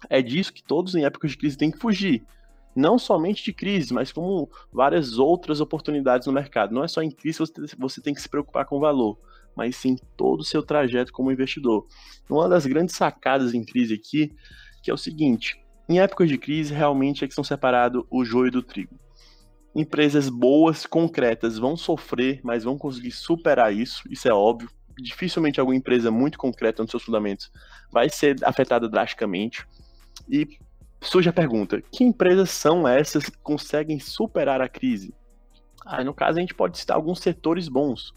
É 0.07 0.21
disso 0.21 0.53
que 0.53 0.63
todos 0.63 0.93
em 0.93 1.03
épocas 1.03 1.31
de 1.31 1.37
crise 1.37 1.57
têm 1.57 1.71
que 1.71 1.79
fugir. 1.79 2.23
Não 2.75 2.99
somente 2.99 3.43
de 3.43 3.53
crise, 3.53 3.93
mas 3.93 4.11
como 4.11 4.49
várias 4.71 5.17
outras 5.17 5.59
oportunidades 5.61 6.27
no 6.27 6.33
mercado. 6.33 6.73
Não 6.73 6.83
é 6.83 6.87
só 6.87 7.01
em 7.01 7.09
crise 7.09 7.39
você, 7.39 7.53
você 7.77 8.01
tem 8.01 8.13
que 8.13 8.21
se 8.21 8.29
preocupar 8.29 8.65
com 8.65 8.77
o 8.77 8.81
valor, 8.81 9.17
mas 9.55 9.77
sim 9.77 9.95
todo 10.15 10.41
o 10.41 10.43
seu 10.43 10.61
trajeto 10.61 11.11
como 11.11 11.31
investidor. 11.31 11.87
Uma 12.29 12.47
das 12.47 12.65
grandes 12.65 12.95
sacadas 12.95 13.53
em 13.53 13.63
crise 13.63 13.95
aqui, 13.95 14.35
que 14.83 14.91
é 14.91 14.93
o 14.93 14.97
seguinte, 14.97 15.59
em 15.87 15.99
épocas 15.99 16.27
de 16.27 16.37
crise, 16.37 16.73
realmente 16.73 17.23
é 17.23 17.27
que 17.27 17.33
são 17.33 17.43
separados 17.43 18.03
o 18.11 18.25
joio 18.25 18.51
do 18.51 18.61
trigo. 18.61 18.99
Empresas 19.75 20.29
boas, 20.29 20.85
concretas, 20.85 21.57
vão 21.57 21.75
sofrer, 21.75 22.39
mas 22.43 22.63
vão 22.63 22.77
conseguir 22.77 23.11
superar 23.11 23.73
isso, 23.73 24.03
isso 24.09 24.27
é 24.27 24.33
óbvio. 24.33 24.69
Dificilmente 24.97 25.59
alguma 25.59 25.75
empresa 25.75 26.09
muito 26.09 26.37
concreta 26.37 26.81
nos 26.81 26.89
seus 26.89 27.03
fundamentos 27.03 27.51
vai 27.91 28.09
ser 28.09 28.37
afetada 28.43 28.87
drasticamente. 28.87 29.67
E 30.29 30.47
surge 31.01 31.29
a 31.29 31.33
pergunta: 31.33 31.81
que 31.91 32.03
empresas 32.03 32.49
são 32.49 32.87
essas 32.87 33.25
que 33.25 33.37
conseguem 33.39 33.99
superar 33.99 34.61
a 34.61 34.69
crise? 34.69 35.13
Ah, 35.85 36.03
no 36.03 36.13
caso, 36.13 36.37
a 36.37 36.41
gente 36.41 36.53
pode 36.53 36.77
citar 36.77 36.95
alguns 36.95 37.19
setores 37.19 37.67
bons, 37.67 38.13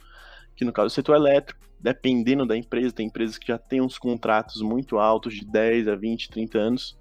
que 0.56 0.64
no 0.64 0.72
caso 0.72 0.86
o 0.86 0.90
setor 0.90 1.16
elétrico, 1.16 1.60
dependendo 1.78 2.46
da 2.46 2.56
empresa, 2.56 2.94
tem 2.94 3.06
empresas 3.06 3.36
que 3.36 3.48
já 3.48 3.58
têm 3.58 3.80
uns 3.80 3.98
contratos 3.98 4.62
muito 4.62 4.98
altos, 4.98 5.34
de 5.34 5.44
10 5.44 5.86
a 5.88 5.94
20, 5.94 6.30
30 6.30 6.58
anos. 6.58 6.98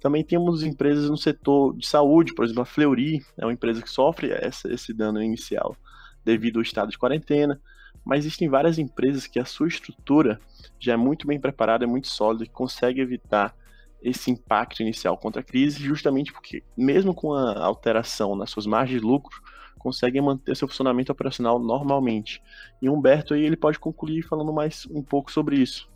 Também 0.00 0.22
temos 0.22 0.62
empresas 0.62 1.08
no 1.08 1.16
setor 1.16 1.76
de 1.76 1.86
saúde, 1.86 2.34
por 2.34 2.44
exemplo, 2.44 2.62
a 2.62 2.66
Fleury 2.66 3.24
é 3.36 3.44
uma 3.44 3.52
empresa 3.52 3.82
que 3.82 3.90
sofre 3.90 4.30
essa, 4.30 4.72
esse 4.72 4.92
dano 4.92 5.22
inicial 5.22 5.76
devido 6.24 6.56
ao 6.58 6.62
estado 6.62 6.90
de 6.90 6.98
quarentena, 6.98 7.60
mas 8.04 8.20
existem 8.20 8.48
várias 8.48 8.78
empresas 8.78 9.26
que 9.26 9.38
a 9.38 9.44
sua 9.44 9.68
estrutura 9.68 10.40
já 10.78 10.92
é 10.92 10.96
muito 10.96 11.26
bem 11.26 11.40
preparada, 11.40 11.84
é 11.84 11.86
muito 11.86 12.08
sólida, 12.08 12.44
e 12.44 12.48
consegue 12.48 13.00
evitar 13.00 13.54
esse 14.02 14.30
impacto 14.30 14.82
inicial 14.82 15.16
contra 15.16 15.40
a 15.40 15.44
crise, 15.44 15.82
justamente 15.82 16.32
porque, 16.32 16.62
mesmo 16.76 17.14
com 17.14 17.32
a 17.32 17.58
alteração 17.64 18.36
nas 18.36 18.50
suas 18.50 18.66
margens 18.66 19.00
de 19.00 19.06
lucro, 19.06 19.40
conseguem 19.78 20.20
manter 20.20 20.56
seu 20.56 20.68
funcionamento 20.68 21.12
operacional 21.12 21.58
normalmente. 21.58 22.42
E 22.80 22.88
Humberto 22.88 23.34
aí 23.34 23.42
ele 23.42 23.56
pode 23.56 23.78
concluir 23.78 24.22
falando 24.22 24.52
mais 24.52 24.86
um 24.90 25.02
pouco 25.02 25.32
sobre 25.32 25.56
isso. 25.56 25.88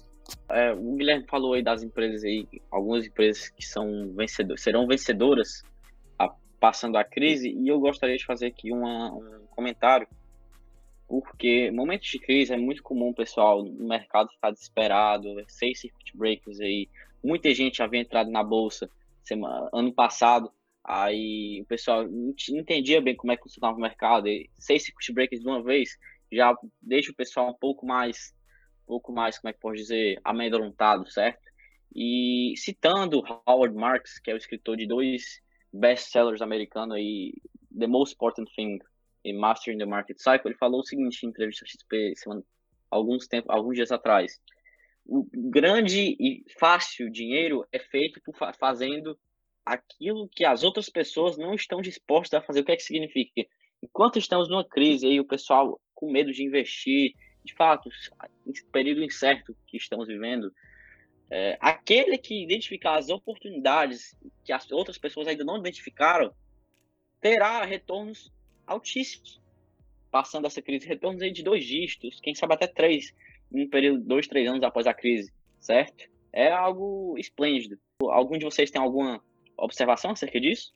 É, 0.49 0.73
o 0.73 0.97
Guilherme 0.97 1.27
falou 1.27 1.55
aí 1.55 1.63
das 1.63 1.83
empresas 1.83 2.25
aí, 2.25 2.47
algumas 2.71 3.07
empresas 3.07 3.49
que 3.51 3.65
são 3.65 4.13
vencedor, 4.15 4.59
serão 4.59 4.87
vencedoras 4.87 5.63
a, 6.19 6.29
passando 6.59 6.97
a 6.97 7.05
crise, 7.05 7.49
e 7.51 7.69
eu 7.69 7.79
gostaria 7.79 8.17
de 8.17 8.25
fazer 8.25 8.47
aqui 8.47 8.73
uma, 8.73 9.13
um 9.13 9.47
comentário, 9.51 10.09
porque 11.09 11.71
momentos 11.71 12.09
de 12.09 12.19
crise 12.19 12.53
é 12.53 12.57
muito 12.57 12.83
comum, 12.83 13.13
pessoal, 13.13 13.63
no 13.63 13.89
mercado 13.89 14.31
ficar 14.31 14.51
desesperado, 14.51 15.29
seis 15.49 15.81
circuit 15.81 16.17
breakers 16.17 16.61
aí, 16.61 16.89
muita 17.23 17.53
gente 17.55 17.83
havia 17.83 18.01
entrado 18.01 18.31
na 18.31 18.43
bolsa 18.43 18.91
semana, 19.23 19.69
ano 19.73 19.93
passado, 19.93 20.51
aí 20.83 21.61
o 21.63 21.65
pessoal 21.67 22.09
não 22.09 22.35
entendia 22.59 23.01
bem 23.01 23.15
como 23.15 23.33
é 23.33 23.37
que 23.37 23.43
funcionava 23.43 23.77
o 23.77 23.81
mercado, 23.81 24.29
e 24.29 24.51
seis 24.59 24.85
circuit 24.85 25.13
breakers 25.13 25.43
de 25.43 25.49
uma 25.49 25.63
vez 25.63 25.97
já 26.33 26.57
deixa 26.81 27.11
o 27.11 27.15
pessoal 27.15 27.51
um 27.51 27.55
pouco 27.55 27.87
mais, 27.87 28.35
pouco 28.91 29.13
mais, 29.13 29.39
como 29.39 29.51
é 29.51 29.53
que 29.53 29.61
pode 29.61 29.79
dizer, 29.79 30.21
amedrontado, 30.25 31.09
certo? 31.11 31.41
E 31.95 32.55
citando 32.57 33.23
Howard 33.47 33.75
Marks, 33.75 34.19
que 34.19 34.31
é 34.31 34.35
o 34.35 34.37
escritor 34.37 34.77
de 34.77 34.87
dois 34.87 35.41
best-sellers 35.73 36.43
americanos 36.43 36.97
aí, 36.97 37.35
The 37.77 37.87
Most 37.87 38.15
Important 38.15 38.49
Thing 38.55 38.79
e 39.25 39.33
Mastering 39.33 39.79
the 39.79 39.87
Market 39.87 40.19
Cycle, 40.19 40.51
ele 40.51 40.59
falou 40.59 40.81
o 40.81 40.85
seguinte 40.85 41.25
em 41.25 41.29
entrevista 41.29 41.65
XP 41.67 42.15
semana, 42.17 42.43
alguns 42.91 43.27
tempos, 43.27 43.51
alguns 43.51 43.77
dias 43.77 43.93
atrás 43.93 44.41
o 45.11 45.27
grande 45.35 46.17
e 46.21 46.45
fácil 46.59 47.11
dinheiro 47.11 47.67
é 47.73 47.81
feito 47.81 48.21
por 48.23 48.35
fazendo 48.59 49.19
aquilo 49.67 50.29
que 50.29 50.45
as 50.45 50.63
outras 50.63 50.89
pessoas 50.89 51.37
não 51.37 51.53
estão 51.53 51.81
dispostas 51.81 52.41
a 52.41 52.47
fazer. 52.47 52.61
O 52.61 52.65
que 52.65 52.73
é 52.73 52.77
que 52.77 52.83
significa? 52.83 53.45
Enquanto 53.83 54.19
estamos 54.19 54.49
numa 54.49 54.65
crise 54.65 55.07
aí, 55.07 55.19
o 55.19 55.27
pessoal 55.27 55.81
com 55.95 56.13
medo 56.13 56.33
de 56.33 56.45
investir, 56.45 57.15
de 57.45 57.55
fato, 57.55 57.91
período 58.73 59.03
incerto 59.03 59.57
que 59.67 59.77
estamos 59.77 60.09
vivendo, 60.09 60.53
é, 61.31 61.57
aquele 61.61 62.19
que 62.19 62.43
identificar 62.43 62.99
as 62.99 63.09
oportunidades 63.09 64.17
que 64.45 64.53
as 64.53 64.71
outras 64.71 64.99
pessoas 64.99 65.29
ainda 65.29 65.45
não 65.45 65.59
identificaram, 65.59 66.35
terá 67.21 67.65
retornos 67.65 68.33
altíssimos. 68.67 69.41
Passando 70.11 70.47
essa 70.47 70.61
crise, 70.61 70.89
retornos 70.89 71.23
aí 71.23 71.33
de 71.33 71.43
dois 71.43 71.65
dígitos, 71.65 72.21
quem 72.21 72.35
sabe 72.35 72.55
até 72.55 72.67
três 72.67 73.15
um 73.53 73.69
período, 73.69 74.03
dois, 74.05 74.27
três 74.27 74.49
anos 74.49 74.63
após 74.63 74.87
a 74.87 74.95
crise, 74.95 75.33
certo? 75.61 76.09
É 76.33 76.51
algo 76.51 77.17
esplêndido. 77.19 77.79
Algum 78.03 78.39
de 78.39 78.45
vocês 78.45 78.71
tem 78.71 78.81
alguma 78.81 79.23
observação 79.57 80.13
acerca 80.13 80.41
disso? 80.41 80.73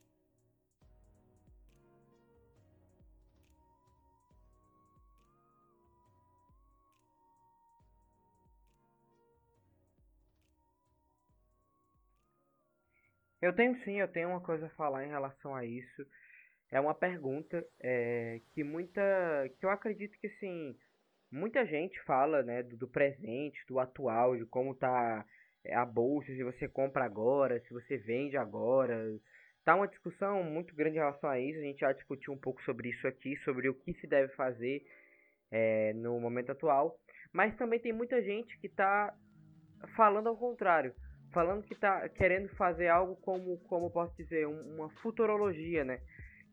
Eu 13.54 13.56
tenho 13.56 13.84
sim, 13.84 14.00
eu 14.00 14.08
tenho 14.08 14.30
uma 14.30 14.40
coisa 14.40 14.66
a 14.66 14.70
falar 14.70 15.04
em 15.04 15.10
relação 15.10 15.54
a 15.54 15.64
isso. 15.64 16.04
É 16.72 16.80
uma 16.80 16.92
pergunta 16.92 17.64
é, 17.80 18.40
que 18.52 18.64
muita. 18.64 19.00
que 19.60 19.64
eu 19.64 19.70
acredito 19.70 20.18
que 20.18 20.28
sim 20.40 20.74
muita 21.30 21.64
gente 21.64 22.02
fala, 22.02 22.42
né, 22.42 22.64
do, 22.64 22.76
do, 22.76 22.88
presente, 22.88 23.64
do 23.68 23.78
atual, 23.78 24.36
de 24.36 24.44
como 24.46 24.74
tá 24.74 25.24
é, 25.64 25.72
a 25.72 25.86
bolsa, 25.86 26.26
se 26.26 26.42
você 26.42 26.66
compra 26.66 27.04
agora, 27.04 27.60
se 27.60 27.72
você 27.72 27.96
vende 27.96 28.36
agora. 28.36 29.16
Tá 29.64 29.76
uma 29.76 29.86
discussão 29.86 30.42
muito 30.42 30.74
grande 30.74 30.96
em 30.96 31.00
relação 31.00 31.30
a 31.30 31.38
isso. 31.38 31.60
A 31.60 31.62
gente 31.62 31.78
já 31.78 31.92
discutiu 31.92 32.34
um 32.34 32.38
pouco 32.38 32.60
sobre 32.62 32.88
isso 32.88 33.06
aqui, 33.06 33.36
sobre 33.44 33.68
o 33.68 33.74
que 33.74 33.94
se 34.00 34.08
deve 34.08 34.32
fazer 34.34 34.82
é, 35.52 35.92
no 35.92 36.18
momento 36.18 36.50
atual. 36.50 36.98
Mas 37.32 37.56
também 37.56 37.78
tem 37.78 37.92
muita 37.92 38.20
gente 38.20 38.58
que 38.58 38.66
está 38.66 39.14
falando 39.96 40.28
ao 40.28 40.36
contrário, 40.36 40.92
falando 41.34 41.64
que 41.64 41.74
está 41.74 42.08
querendo 42.08 42.48
fazer 42.56 42.88
algo 42.88 43.16
como, 43.16 43.58
como 43.68 43.90
posso 43.90 44.16
dizer, 44.16 44.46
um, 44.46 44.76
uma 44.76 44.88
futurologia, 45.02 45.84
né? 45.84 45.98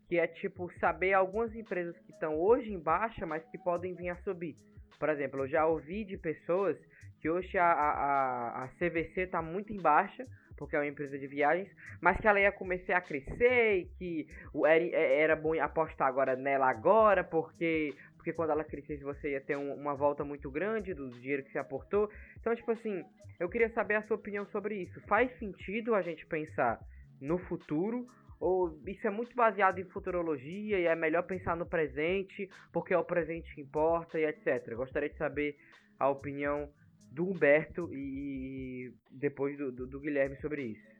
Que 0.09 0.19
é 0.19 0.27
tipo 0.27 0.69
saber 0.79 1.13
algumas 1.13 1.55
empresas 1.55 1.97
que 1.99 2.11
estão 2.11 2.37
hoje 2.37 2.73
em 2.73 2.79
baixa, 2.79 3.25
mas 3.25 3.45
que 3.45 3.57
podem 3.57 3.93
vir 3.93 4.09
a 4.09 4.17
subir. 4.17 4.55
Por 4.99 5.07
exemplo, 5.09 5.41
eu 5.41 5.47
já 5.47 5.65
ouvi 5.65 6.03
de 6.03 6.17
pessoas 6.17 6.77
que 7.21 7.29
hoje 7.29 7.57
a, 7.57 7.71
a, 7.71 8.63
a 8.63 8.67
CVC 8.69 9.21
está 9.21 9.41
muito 9.41 9.71
em 9.71 9.79
baixa, 9.79 10.25
porque 10.57 10.75
é 10.75 10.79
uma 10.79 10.87
empresa 10.87 11.17
de 11.17 11.25
viagens, 11.25 11.69
mas 11.99 12.19
que 12.19 12.27
ela 12.27 12.39
ia 12.39 12.51
começar 12.51 12.97
a 12.97 13.01
crescer 13.01 13.79
e 13.79 13.85
que 13.97 14.27
era, 14.63 14.95
era 14.95 15.35
bom 15.35 15.59
apostar 15.59 16.07
agora 16.07 16.35
nela 16.35 16.69
agora, 16.69 17.23
porque, 17.23 17.95
porque 18.21 18.33
quando 18.33 18.51
ela 18.51 18.63
crescesse 18.63 19.03
você 19.03 19.31
ia 19.31 19.41
ter 19.41 19.57
um, 19.57 19.73
uma 19.73 19.95
volta 19.95 20.23
muito 20.23 20.49
grande 20.51 20.93
do 20.93 21.09
dinheiro 21.09 21.43
que 21.43 21.51
você 21.51 21.57
aportou. 21.57 22.07
Então, 22.39 22.55
tipo 22.55 22.69
assim, 22.69 23.03
eu 23.39 23.49
queria 23.49 23.69
saber 23.73 23.95
a 23.95 24.03
sua 24.03 24.15
opinião 24.15 24.45
sobre 24.45 24.75
isso. 24.75 25.01
Faz 25.07 25.35
sentido 25.39 25.95
a 25.95 26.03
gente 26.03 26.23
pensar 26.27 26.79
no 27.19 27.39
futuro 27.39 28.05
ou 28.39 28.79
isso 28.85 29.07
é 29.07 29.09
muito 29.09 29.35
baseado 29.35 29.79
em 29.79 29.85
futurologia 29.85 30.79
e 30.79 30.85
é 30.85 30.95
melhor 30.95 31.23
pensar 31.23 31.55
no 31.55 31.65
presente, 31.65 32.47
porque 32.71 32.93
é 32.93 32.97
o 32.97 33.03
presente 33.03 33.53
que 33.55 33.61
importa 33.61 34.19
e 34.19 34.25
etc. 34.25 34.75
Gostaria 34.75 35.09
de 35.09 35.17
saber 35.17 35.57
a 35.99 36.07
opinião 36.07 36.69
do 37.11 37.27
Humberto 37.27 37.89
e 37.91 38.93
depois 39.09 39.57
do, 39.57 39.71
do, 39.71 39.87
do 39.87 39.99
Guilherme 39.99 40.35
sobre 40.37 40.63
isso. 40.63 40.91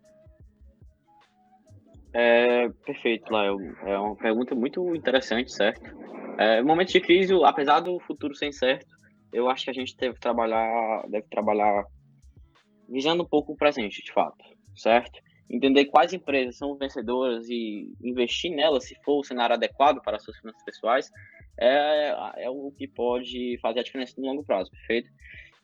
É, 2.14 2.68
perfeito, 2.84 3.32
Lael. 3.32 3.58
É 3.84 3.98
uma 3.98 4.16
pergunta 4.16 4.56
muito 4.56 4.96
interessante, 4.96 5.52
certo? 5.52 6.02
É, 6.38 6.62
momentos 6.62 6.94
de 6.94 7.00
crise, 7.00 7.34
apesar 7.44 7.80
do 7.80 8.00
futuro 8.00 8.36
ser 8.36 8.48
incerto, 8.48 8.86
eu 9.34 9.50
acho 9.50 9.66
que 9.66 9.70
a 9.72 9.74
gente 9.74 9.96
deve 9.96 10.20
trabalhar, 10.20 11.06
deve 11.10 11.28
trabalhar 11.30 11.86
visando 12.90 13.24
um 13.24 13.28
pouco 13.28 13.54
o 13.54 13.58
presente, 13.58 14.04
de 14.04 14.12
fato, 14.12 14.44
certo? 14.76 15.20
Entender 15.50 15.86
quais 15.86 16.14
empresas 16.14 16.58
são 16.58 16.78
vencedoras 16.78 17.48
e 17.50 17.94
investir 18.04 18.52
nelas, 18.52 18.86
se 18.86 18.96
for 19.04 19.20
o 19.20 19.24
cenário 19.24 19.56
adequado 19.56 20.02
para 20.02 20.18
as 20.18 20.24
suas 20.24 20.38
finanças 20.38 20.64
pessoais, 20.64 21.10
é, 21.60 22.16
é 22.38 22.50
o 22.50 22.72
que 22.72 22.88
pode 22.88 23.58
fazer 23.62 23.80
a 23.80 23.84
diferença 23.84 24.14
no 24.18 24.28
longo 24.28 24.44
prazo, 24.44 24.72
perfeito? 24.72 25.10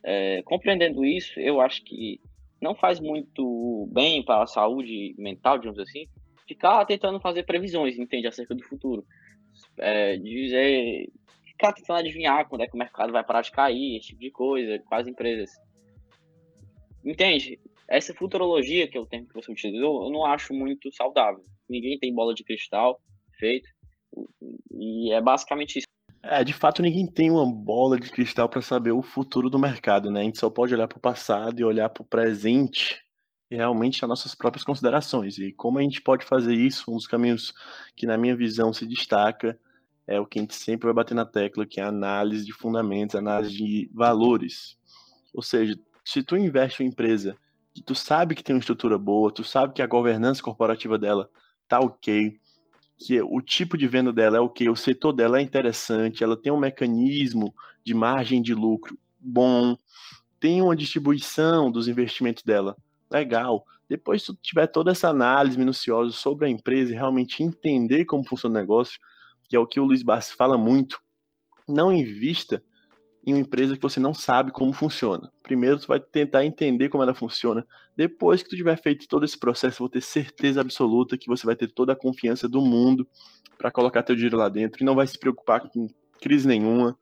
É, 0.03 0.41
compreendendo 0.43 1.03
isso, 1.03 1.39
eu 1.39 1.59
acho 1.59 1.83
que 1.83 2.19
não 2.61 2.75
faz 2.75 2.99
muito 2.99 3.89
bem 3.91 4.23
para 4.23 4.43
a 4.43 4.47
saúde 4.47 5.13
mental, 5.17 5.57
digamos 5.57 5.79
assim, 5.79 6.07
ficar 6.47 6.85
tentando 6.85 7.19
fazer 7.19 7.43
previsões, 7.43 7.97
entende, 7.97 8.27
acerca 8.27 8.55
do 8.55 8.63
futuro. 8.63 9.05
É, 9.77 10.17
dizer, 10.17 11.09
ficar 11.45 11.73
tentando 11.73 11.99
adivinhar 11.99 12.47
quando 12.47 12.61
é 12.61 12.67
que 12.67 12.75
o 12.75 12.79
mercado 12.79 13.11
vai 13.11 13.23
parar 13.23 13.41
de 13.41 13.51
cair, 13.51 13.97
esse 13.97 14.09
tipo 14.09 14.21
de 14.21 14.31
coisa, 14.31 14.79
quais 14.79 15.07
empresas. 15.07 15.49
Entende? 17.03 17.59
Essa 17.87 18.13
futurologia, 18.13 18.87
que 18.87 18.97
é 18.97 19.01
o 19.01 19.05
termo 19.05 19.27
que 19.27 19.33
você 19.33 19.51
utilizou, 19.51 20.05
eu 20.05 20.11
não 20.11 20.25
acho 20.25 20.53
muito 20.53 20.91
saudável. 20.93 21.43
Ninguém 21.69 21.97
tem 21.97 22.13
bola 22.13 22.33
de 22.33 22.43
cristal 22.43 22.99
feito. 23.39 23.67
E 24.71 25.11
é 25.11 25.21
basicamente 25.21 25.79
isso. 25.79 25.87
É, 26.21 26.43
de 26.43 26.51
fato, 26.51 26.81
ninguém 26.81 27.07
tem 27.07 27.31
uma 27.31 27.45
bola 27.45 27.97
de 27.97 28.11
cristal 28.11 28.49
para 28.49 28.61
saber 28.61 28.91
o 28.91 29.01
futuro 29.01 29.49
do 29.49 29.57
mercado, 29.57 30.11
né? 30.11 30.21
A 30.21 30.23
gente 30.23 30.39
só 30.39 30.49
pode 30.49 30.73
olhar 30.73 30.87
para 30.87 30.97
o 30.97 31.01
passado 31.01 31.59
e 31.59 31.63
olhar 31.63 31.89
para 31.89 32.01
o 32.01 32.05
presente 32.05 33.01
realmente 33.49 34.03
as 34.03 34.09
nossas 34.09 34.35
próprias 34.35 34.63
considerações. 34.63 35.37
E 35.37 35.51
como 35.51 35.79
a 35.79 35.81
gente 35.81 36.01
pode 36.01 36.25
fazer 36.25 36.53
isso? 36.53 36.91
Um 36.91 36.95
dos 36.95 37.07
caminhos 37.07 37.53
que, 37.95 38.05
na 38.05 38.17
minha 38.17 38.35
visão, 38.35 38.73
se 38.73 38.85
destaca 38.85 39.57
é 40.05 40.19
o 40.19 40.25
que 40.25 40.39
a 40.39 40.41
gente 40.41 40.55
sempre 40.55 40.85
vai 40.85 40.93
bater 40.93 41.13
na 41.13 41.25
tecla, 41.25 41.65
que 41.65 41.81
é 41.81 41.83
a 41.83 41.89
análise 41.89 42.45
de 42.45 42.53
fundamentos, 42.53 43.15
análise 43.15 43.57
de 43.57 43.91
valores. 43.93 44.77
Ou 45.33 45.41
seja, 45.41 45.77
se 46.05 46.23
tu 46.23 46.37
investe 46.37 46.81
em 46.81 46.85
uma 46.85 46.91
empresa 46.91 47.35
que 47.73 47.83
tu 47.83 47.93
sabe 47.93 48.33
que 48.33 48.43
tem 48.43 48.55
uma 48.55 48.61
estrutura 48.61 48.97
boa, 48.97 49.31
tu 49.31 49.43
sabe 49.43 49.73
que 49.73 49.81
a 49.81 49.87
governança 49.87 50.41
corporativa 50.41 50.97
dela 50.97 51.29
tá 51.67 51.79
ok, 51.79 52.39
que 52.97 53.21
o 53.21 53.41
tipo 53.41 53.77
de 53.77 53.85
venda 53.85 54.13
dela 54.13 54.37
é 54.37 54.39
ok, 54.39 54.69
o 54.69 54.75
setor 54.75 55.11
dela 55.11 55.39
é 55.39 55.41
interessante, 55.41 56.23
ela 56.23 56.37
tem 56.37 56.51
um 56.51 56.59
mecanismo 56.59 57.53
de 57.83 57.93
margem 57.93 58.41
de 58.41 58.53
lucro 58.55 58.97
bom, 59.19 59.77
tem 60.39 60.61
uma 60.61 60.75
distribuição 60.75 61.69
dos 61.69 61.87
investimentos 61.87 62.43
dela 62.43 62.75
legal. 63.09 63.65
Depois 63.89 64.23
tu 64.23 64.35
tiver 64.35 64.67
toda 64.67 64.91
essa 64.91 65.09
análise 65.09 65.57
minuciosa 65.57 66.11
sobre 66.11 66.45
a 66.45 66.49
empresa 66.49 66.91
e 66.91 66.95
realmente 66.95 67.41
entender 67.41 68.05
como 68.05 68.27
funciona 68.27 68.57
o 68.57 68.61
negócio, 68.61 68.99
que 69.47 69.55
é 69.55 69.59
o 69.59 69.67
que 69.67 69.79
o 69.79 69.85
Luiz 69.85 70.03
Bassi 70.03 70.35
fala 70.35 70.57
muito, 70.57 70.99
não 71.67 71.91
invista 71.91 72.61
em 73.25 73.33
uma 73.33 73.39
empresa 73.41 73.75
que 73.75 73.81
você 73.81 73.99
não 73.99 74.13
sabe 74.13 74.51
como 74.51 74.71
funciona. 74.71 75.29
Primeiro 75.43 75.79
tu 75.79 75.87
vai 75.87 75.99
tentar 75.99 76.45
entender 76.45 76.87
como 76.87 77.03
ela 77.03 77.13
funciona. 77.13 77.65
Depois 77.95 78.41
que 78.41 78.49
tu 78.49 78.55
tiver 78.55 78.81
feito 78.81 79.07
todo 79.07 79.25
esse 79.25 79.37
processo, 79.37 79.79
vou 79.79 79.89
ter 79.89 80.01
certeza 80.01 80.61
absoluta 80.61 81.17
que 81.17 81.27
você 81.27 81.45
vai 81.45 81.55
ter 81.55 81.67
toda 81.67 81.91
a 81.91 81.95
confiança 81.95 82.47
do 82.47 82.61
mundo 82.61 83.05
para 83.57 83.69
colocar 83.69 84.03
teu 84.03 84.15
dinheiro 84.15 84.37
lá 84.37 84.47
dentro 84.47 84.81
e 84.81 84.85
não 84.85 84.95
vai 84.95 85.05
se 85.05 85.19
preocupar 85.19 85.69
com 85.69 85.89
crise 86.21 86.47
nenhuma. 86.47 86.97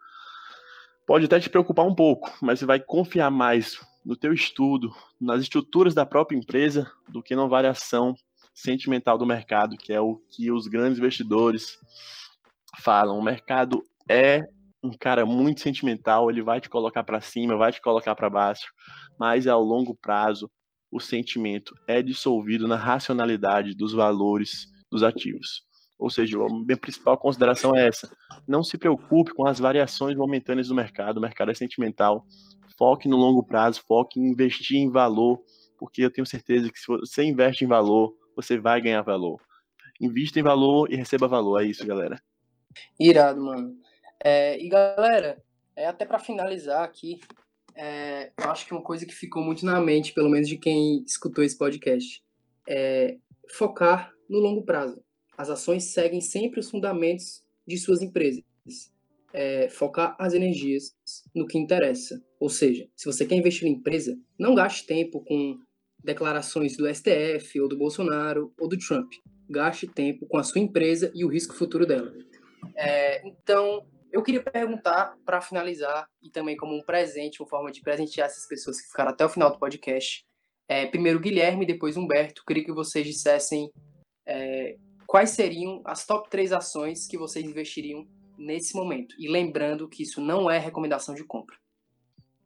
Pode 1.05 1.25
até 1.25 1.39
te 1.39 1.49
preocupar 1.49 1.85
um 1.85 1.93
pouco, 1.93 2.35
mas 2.41 2.57
você 2.57 2.65
vai 2.65 2.79
confiar 2.79 3.29
mais 3.29 3.79
no 4.05 4.15
teu 4.15 4.31
estudo, 4.31 4.93
nas 5.19 5.41
estruturas 5.41 5.95
da 5.95 6.05
própria 6.05 6.37
empresa, 6.37 6.89
do 7.09 7.23
que 7.23 7.35
na 7.35 7.47
variação 7.47 8.13
sentimental 8.53 9.17
do 9.17 9.25
mercado, 9.25 9.75
que 9.75 9.91
é 9.91 9.99
o 9.99 10.17
que 10.29 10.51
os 10.51 10.67
grandes 10.67 10.99
investidores 10.99 11.77
falam. 12.81 13.17
O 13.17 13.23
mercado 13.23 13.83
é 14.09 14.43
um 14.83 14.91
cara 14.91 15.25
muito 15.25 15.61
sentimental, 15.61 16.29
ele 16.29 16.43
vai 16.43 16.61
te 16.61 16.69
colocar 16.69 17.03
para 17.03 17.19
cima, 17.19 17.57
vai 17.57 17.71
te 17.71 17.81
colocar 17.81 18.15
para 18.15 18.29
baixo, 18.29 18.71
mas 19.19 19.47
ao 19.47 19.63
longo 19.63 19.95
prazo 19.95 20.49
o 20.91 20.99
sentimento 20.99 21.73
é 21.87 22.01
dissolvido 22.01 22.67
na 22.67 22.75
racionalidade 22.75 23.75
dos 23.75 23.91
valores 23.91 24.67
dos 24.91 25.01
ativos. 25.01 25.63
Ou 25.97 26.09
seja, 26.09 26.37
a 26.37 26.49
minha 26.49 26.77
principal 26.77 27.17
consideração 27.17 27.75
é 27.75 27.87
essa: 27.87 28.09
não 28.47 28.63
se 28.63 28.77
preocupe 28.77 29.33
com 29.33 29.47
as 29.47 29.59
variações 29.59 30.15
momentâneas 30.15 30.67
do 30.67 30.75
mercado, 30.75 31.17
o 31.17 31.21
mercado 31.21 31.51
é 31.51 31.53
sentimental. 31.53 32.25
Foque 32.77 33.07
no 33.07 33.17
longo 33.17 33.43
prazo, 33.43 33.83
foque 33.87 34.19
em 34.19 34.29
investir 34.29 34.77
em 34.77 34.89
valor, 34.89 35.41
porque 35.77 36.01
eu 36.01 36.11
tenho 36.11 36.25
certeza 36.25 36.71
que 36.71 36.79
se 36.79 36.87
você 36.87 37.23
investe 37.23 37.63
em 37.63 37.67
valor, 37.67 38.15
você 38.35 38.57
vai 38.57 38.81
ganhar 38.81 39.01
valor. 39.01 39.41
Invista 39.99 40.39
em 40.39 40.43
valor 40.43 40.91
e 40.91 40.95
receba 40.95 41.27
valor. 41.27 41.61
É 41.61 41.65
isso, 41.65 41.85
galera. 41.85 42.21
Irado, 42.99 43.41
mano. 43.41 43.75
É, 44.23 44.59
e 44.61 44.67
galera, 44.67 45.41
é, 45.75 45.87
até 45.87 46.05
para 46.05 46.19
finalizar 46.19 46.83
aqui, 46.83 47.19
é, 47.75 48.31
eu 48.37 48.49
acho 48.49 48.65
que 48.65 48.73
uma 48.73 48.81
coisa 48.81 49.05
que 49.05 49.13
ficou 49.13 49.43
muito 49.43 49.65
na 49.65 49.79
mente, 49.79 50.13
pelo 50.13 50.29
menos 50.29 50.47
de 50.47 50.57
quem 50.57 51.03
escutou 51.03 51.43
esse 51.43 51.57
podcast, 51.57 52.23
é 52.67 53.17
focar 53.49 54.13
no 54.29 54.39
longo 54.39 54.63
prazo. 54.63 55.01
As 55.37 55.49
ações 55.49 55.85
seguem 55.85 56.21
sempre 56.21 56.59
os 56.59 56.69
fundamentos 56.69 57.43
de 57.67 57.77
suas 57.77 58.01
empresas. 58.01 58.43
É, 59.33 59.67
focar 59.67 60.15
as 60.17 60.33
energias 60.33 60.95
no 61.33 61.45
que 61.45 61.57
interessa. 61.57 62.23
Ou 62.45 62.49
seja, 62.49 62.87
se 62.95 63.07
você 63.07 63.25
quer 63.25 63.33
investir 63.33 63.67
em 63.67 63.71
empresa, 63.71 64.15
não 64.37 64.53
gaste 64.53 64.85
tempo 64.85 65.19
com 65.23 65.57
declarações 66.03 66.77
do 66.77 66.87
STF 66.87 67.59
ou 67.59 67.67
do 67.67 67.75
Bolsonaro 67.75 68.53
ou 68.59 68.69
do 68.69 68.77
Trump. 68.77 69.11
Gaste 69.49 69.87
tempo 69.87 70.27
com 70.27 70.37
a 70.37 70.43
sua 70.43 70.61
empresa 70.61 71.11
e 71.15 71.25
o 71.25 71.27
risco 71.27 71.55
futuro 71.55 71.87
dela. 71.87 72.13
É, 72.75 73.27
então, 73.27 73.83
eu 74.11 74.21
queria 74.21 74.43
perguntar, 74.43 75.17
para 75.25 75.41
finalizar, 75.41 76.07
e 76.21 76.29
também 76.29 76.55
como 76.55 76.75
um 76.75 76.83
presente, 76.83 77.41
uma 77.41 77.49
forma 77.49 77.71
de 77.71 77.81
presentear 77.81 78.27
essas 78.27 78.47
pessoas 78.47 78.79
que 78.79 78.89
ficaram 78.89 79.09
até 79.09 79.25
o 79.25 79.29
final 79.29 79.51
do 79.51 79.57
podcast, 79.57 80.23
é, 80.69 80.85
primeiro 80.85 81.19
Guilherme, 81.19 81.65
depois 81.65 81.97
Humberto, 81.97 82.43
queria 82.45 82.63
que 82.63 82.71
vocês 82.71 83.07
dissessem 83.07 83.71
é, 84.23 84.77
quais 85.07 85.31
seriam 85.31 85.81
as 85.83 86.05
top 86.05 86.29
3 86.29 86.53
ações 86.53 87.07
que 87.07 87.17
vocês 87.17 87.43
investiriam 87.43 88.07
nesse 88.37 88.75
momento. 88.75 89.15
E 89.17 89.27
lembrando 89.27 89.89
que 89.89 90.03
isso 90.03 90.21
não 90.21 90.47
é 90.47 90.59
recomendação 90.59 91.15
de 91.15 91.23
compra. 91.23 91.64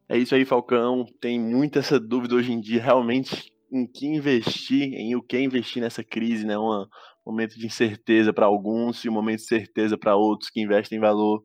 É 0.10 0.17
isso 0.17 0.34
aí, 0.34 0.43
Falcão. 0.43 1.06
Tem 1.22 1.39
muita 1.39 1.78
essa 1.80 2.00
dúvida 2.00 2.34
hoje 2.34 2.52
em 2.52 2.60
dia, 2.60 2.82
realmente, 2.82 3.54
em 3.72 3.86
que 3.86 4.08
investir, 4.08 4.91
em 4.95 5.15
o 5.15 5.22
que 5.22 5.39
investir 5.39 5.84
nessa 5.84 6.04
crise, 6.04 6.48
né? 6.48 6.58
Um 6.58 6.88
momento 7.24 7.60
de 7.60 7.67
incerteza 7.67 8.34
para 8.34 8.48
alguns 8.48 9.06
e 9.06 9.10
um 9.10 9.13
momento 9.13 9.41
de 9.41 9.45
certeza 9.45 9.95
para 9.95 10.15
outros 10.15 10.50
que 10.50 10.62
investem 10.62 10.98
em 10.98 11.02
valor. 11.02 11.43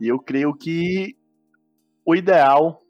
E 0.00 0.08
eu 0.08 0.18
creio 0.18 0.56
que 0.56 1.14
o 2.06 2.16
ideal 2.16 2.80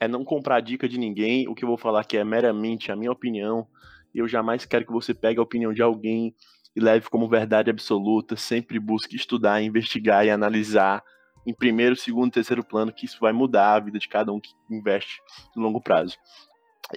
é 0.00 0.06
não 0.06 0.24
comprar 0.24 0.60
dica 0.60 0.88
de 0.88 0.96
ninguém. 0.96 1.48
O 1.48 1.56
que 1.56 1.64
eu 1.64 1.68
vou 1.68 1.76
falar 1.76 2.02
aqui 2.02 2.16
é 2.16 2.22
meramente 2.22 2.92
a 2.92 2.96
minha 2.96 3.10
opinião. 3.10 3.66
Eu 4.14 4.28
jamais 4.28 4.64
quero 4.64 4.86
que 4.86 4.92
você 4.92 5.12
pegue 5.12 5.40
a 5.40 5.42
opinião 5.42 5.72
de 5.74 5.82
alguém 5.82 6.36
e 6.76 6.80
leve 6.80 7.10
como 7.10 7.28
verdade 7.28 7.68
absoluta. 7.68 8.36
Sempre 8.36 8.78
busque 8.78 9.16
estudar, 9.16 9.60
investigar 9.60 10.24
e 10.24 10.30
analisar 10.30 11.02
em 11.46 11.52
primeiro, 11.54 11.96
segundo, 11.96 12.32
terceiro 12.32 12.64
plano, 12.64 12.92
que 12.92 13.04
isso 13.04 13.18
vai 13.20 13.32
mudar 13.32 13.74
a 13.74 13.80
vida 13.80 13.98
de 13.98 14.08
cada 14.08 14.32
um 14.32 14.40
que 14.40 14.50
investe 14.70 15.20
no 15.56 15.62
longo 15.62 15.80
prazo. 15.80 16.16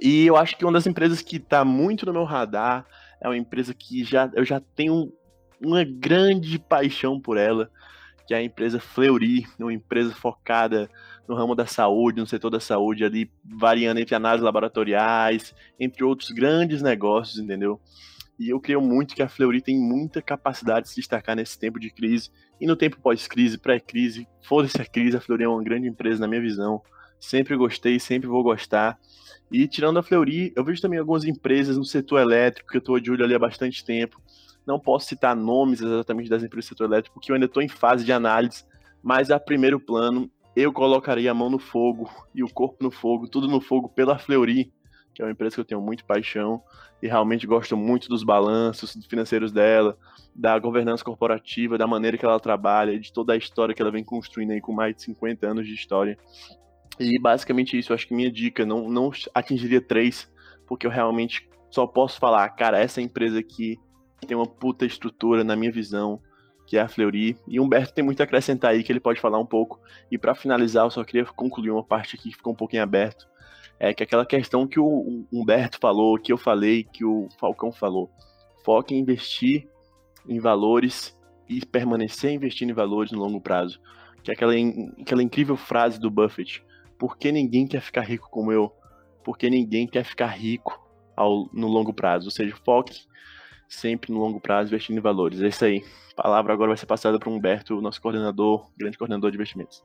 E 0.01 0.25
eu 0.25 0.35
acho 0.35 0.57
que 0.57 0.65
uma 0.65 0.73
das 0.73 0.87
empresas 0.87 1.21
que 1.21 1.37
está 1.37 1.63
muito 1.63 2.05
no 2.05 2.13
meu 2.13 2.23
radar 2.23 2.85
é 3.21 3.27
uma 3.27 3.37
empresa 3.37 3.73
que 3.73 4.03
já, 4.03 4.29
eu 4.33 4.43
já 4.43 4.59
tenho 4.59 5.11
uma 5.63 5.83
grande 5.83 6.59
paixão 6.59 7.19
por 7.19 7.37
ela, 7.37 7.71
que 8.27 8.33
é 8.33 8.37
a 8.37 8.43
empresa 8.43 8.79
Fleury, 8.79 9.45
uma 9.59 9.73
empresa 9.73 10.13
focada 10.13 10.89
no 11.27 11.35
ramo 11.35 11.55
da 11.55 11.65
saúde, 11.65 12.19
no 12.19 12.27
setor 12.27 12.49
da 12.49 12.59
saúde 12.59 13.03
ali, 13.03 13.31
variando 13.43 13.99
entre 13.99 14.15
análises 14.15 14.43
laboratoriais, 14.43 15.55
entre 15.79 16.03
outros 16.03 16.29
grandes 16.31 16.81
negócios, 16.81 17.39
entendeu? 17.39 17.79
E 18.37 18.49
eu 18.49 18.59
creio 18.59 18.81
muito 18.81 19.15
que 19.15 19.23
a 19.23 19.29
Fleury 19.29 19.61
tem 19.61 19.77
muita 19.79 20.21
capacidade 20.21 20.85
de 20.85 20.89
se 20.89 20.95
destacar 20.97 21.35
nesse 21.35 21.57
tempo 21.57 21.79
de 21.79 21.89
crise 21.89 22.29
e 22.59 22.67
no 22.67 22.75
tempo 22.75 22.99
pós-crise, 22.99 23.57
pré-crise. 23.57 24.27
Foda-se 24.43 24.81
a 24.81 24.85
crise, 24.85 25.15
a 25.15 25.21
Fleury 25.21 25.43
é 25.43 25.47
uma 25.47 25.63
grande 25.63 25.87
empresa 25.87 26.19
na 26.19 26.27
minha 26.27 26.41
visão. 26.41 26.81
Sempre 27.19 27.55
gostei, 27.55 27.99
sempre 27.99 28.27
vou 28.27 28.43
gostar. 28.43 28.99
E 29.51 29.67
tirando 29.67 29.99
a 29.99 30.03
Fleury, 30.03 30.51
eu 30.55 30.63
vejo 30.63 30.81
também 30.81 30.99
algumas 30.99 31.23
empresas 31.23 31.77
no 31.77 31.85
setor 31.85 32.19
elétrico 32.19 32.69
que 32.69 32.77
eu 32.77 32.79
estou 32.79 32.99
de 32.99 33.09
olho 33.09 33.23
ali 33.23 33.33
há 33.33 33.39
bastante 33.39 33.85
tempo. 33.85 34.21
Não 34.67 34.79
posso 34.79 35.07
citar 35.07 35.35
nomes 35.35 35.79
exatamente 35.79 36.29
das 36.29 36.43
empresas 36.43 36.65
do 36.65 36.69
setor 36.69 36.85
elétrico, 36.85 37.15
porque 37.15 37.31
eu 37.31 37.35
ainda 37.35 37.45
estou 37.45 37.63
em 37.63 37.69
fase 37.69 38.03
de 38.03 38.11
análise, 38.11 38.65
mas 39.01 39.31
a 39.31 39.39
primeiro 39.39 39.79
plano 39.79 40.29
eu 40.55 40.73
colocaria 40.73 41.31
a 41.31 41.33
mão 41.33 41.49
no 41.49 41.59
fogo 41.59 42.09
e 42.33 42.43
o 42.43 42.49
corpo 42.49 42.83
no 42.83 42.89
fogo, 42.89 43.27
tudo 43.27 43.47
no 43.47 43.61
fogo 43.61 43.89
pela 43.89 44.17
Fleury, 44.17 44.71
que 45.15 45.21
é 45.21 45.25
uma 45.25 45.31
empresa 45.31 45.55
que 45.55 45.61
eu 45.61 45.65
tenho 45.65 45.81
muito 45.81 46.03
paixão 46.03 46.61
e 47.01 47.07
realmente 47.07 47.47
gosto 47.47 47.77
muito 47.77 48.09
dos 48.09 48.21
balanços 48.21 48.97
financeiros 49.09 49.49
dela, 49.51 49.97
da 50.35 50.59
governança 50.59 51.05
corporativa, 51.05 51.77
da 51.77 51.87
maneira 51.87 52.17
que 52.17 52.25
ela 52.25 52.39
trabalha, 52.39 52.99
de 52.99 53.13
toda 53.13 53.31
a 53.31 53.37
história 53.37 53.73
que 53.73 53.81
ela 53.81 53.91
vem 53.91 54.03
construindo 54.03 54.51
aí 54.51 54.59
com 54.59 54.73
mais 54.73 54.93
de 54.93 55.03
50 55.03 55.47
anos 55.47 55.65
de 55.65 55.73
história. 55.73 56.17
E 56.99 57.17
basicamente 57.17 57.79
isso, 57.79 57.93
acho 57.93 58.05
que 58.07 58.13
minha 58.13 58.29
dica 58.29 58.65
não, 58.65 58.89
não 58.89 59.09
atingiria 59.33 59.79
três, 59.79 60.29
porque 60.67 60.85
eu 60.85 60.91
realmente 60.91 61.49
só 61.71 61.87
posso 61.87 62.19
falar, 62.19 62.49
cara, 62.49 62.77
essa 62.77 63.01
empresa 63.01 63.39
aqui 63.39 63.79
tem 64.27 64.35
uma 64.35 64.45
puta 64.45 64.85
estrutura, 64.85 65.43
na 65.43 65.55
minha 65.55 65.71
visão, 65.71 66.21
que 66.65 66.77
é 66.77 66.81
a 66.81 66.87
Fleury. 66.87 67.37
E 67.47 67.59
Humberto 67.59 67.93
tem 67.93 68.03
muito 68.03 68.19
a 68.19 68.23
acrescentar 68.23 68.71
aí, 68.71 68.83
que 68.83 68.91
ele 68.91 68.99
pode 68.99 69.21
falar 69.21 69.39
um 69.39 69.45
pouco. 69.45 69.79
E 70.11 70.17
para 70.17 70.35
finalizar, 70.35 70.85
eu 70.85 70.91
só 70.91 71.03
queria 71.03 71.25
concluir 71.25 71.71
uma 71.71 71.83
parte 71.83 72.15
aqui 72.15 72.29
que 72.29 72.35
ficou 72.35 72.53
um 72.53 72.55
pouquinho 72.55 72.83
aberto. 72.83 73.27
É 73.79 73.93
que 73.93 74.03
aquela 74.03 74.25
questão 74.25 74.67
que 74.67 74.79
o 74.79 75.25
Humberto 75.31 75.77
falou, 75.79 76.17
que 76.17 76.31
eu 76.31 76.37
falei, 76.37 76.83
que 76.83 77.03
o 77.03 77.27
Falcão 77.37 77.71
falou. 77.71 78.09
Foque 78.63 78.95
em 78.95 78.99
investir 78.99 79.67
em 80.27 80.39
valores 80.39 81.15
e 81.47 81.63
permanecer 81.65 82.31
investindo 82.31 82.71
em 82.71 82.73
valores 82.73 83.11
no 83.11 83.19
longo 83.19 83.41
prazo. 83.41 83.79
Que 84.23 84.31
é 84.31 84.33
aquela, 84.33 84.53
aquela 84.99 85.21
incrível 85.21 85.55
frase 85.55 85.99
do 85.99 86.09
Buffett. 86.09 86.63
Por 86.97 87.17
que 87.17 87.31
ninguém 87.31 87.67
quer 87.67 87.81
ficar 87.81 88.01
rico 88.01 88.29
como 88.29 88.51
eu? 88.51 88.71
Porque 89.23 89.49
ninguém 89.49 89.87
quer 89.87 90.03
ficar 90.03 90.27
rico 90.27 90.81
ao, 91.15 91.49
no 91.53 91.67
longo 91.67 91.93
prazo. 91.93 92.27
Ou 92.27 92.31
seja, 92.31 92.55
foque 92.63 93.05
sempre 93.67 94.11
no 94.11 94.19
longo 94.19 94.39
prazo 94.39 94.69
investindo 94.69 94.97
em 94.97 95.01
valores. 95.01 95.41
É 95.41 95.47
isso 95.47 95.65
aí. 95.65 95.83
A 96.17 96.23
palavra 96.23 96.53
agora 96.53 96.69
vai 96.69 96.77
ser 96.77 96.85
passada 96.85 97.19
para 97.19 97.29
o 97.29 97.33
Humberto, 97.33 97.81
nosso 97.81 98.01
coordenador, 98.01 98.69
grande 98.77 98.97
coordenador 98.97 99.31
de 99.31 99.37
investimentos. 99.37 99.83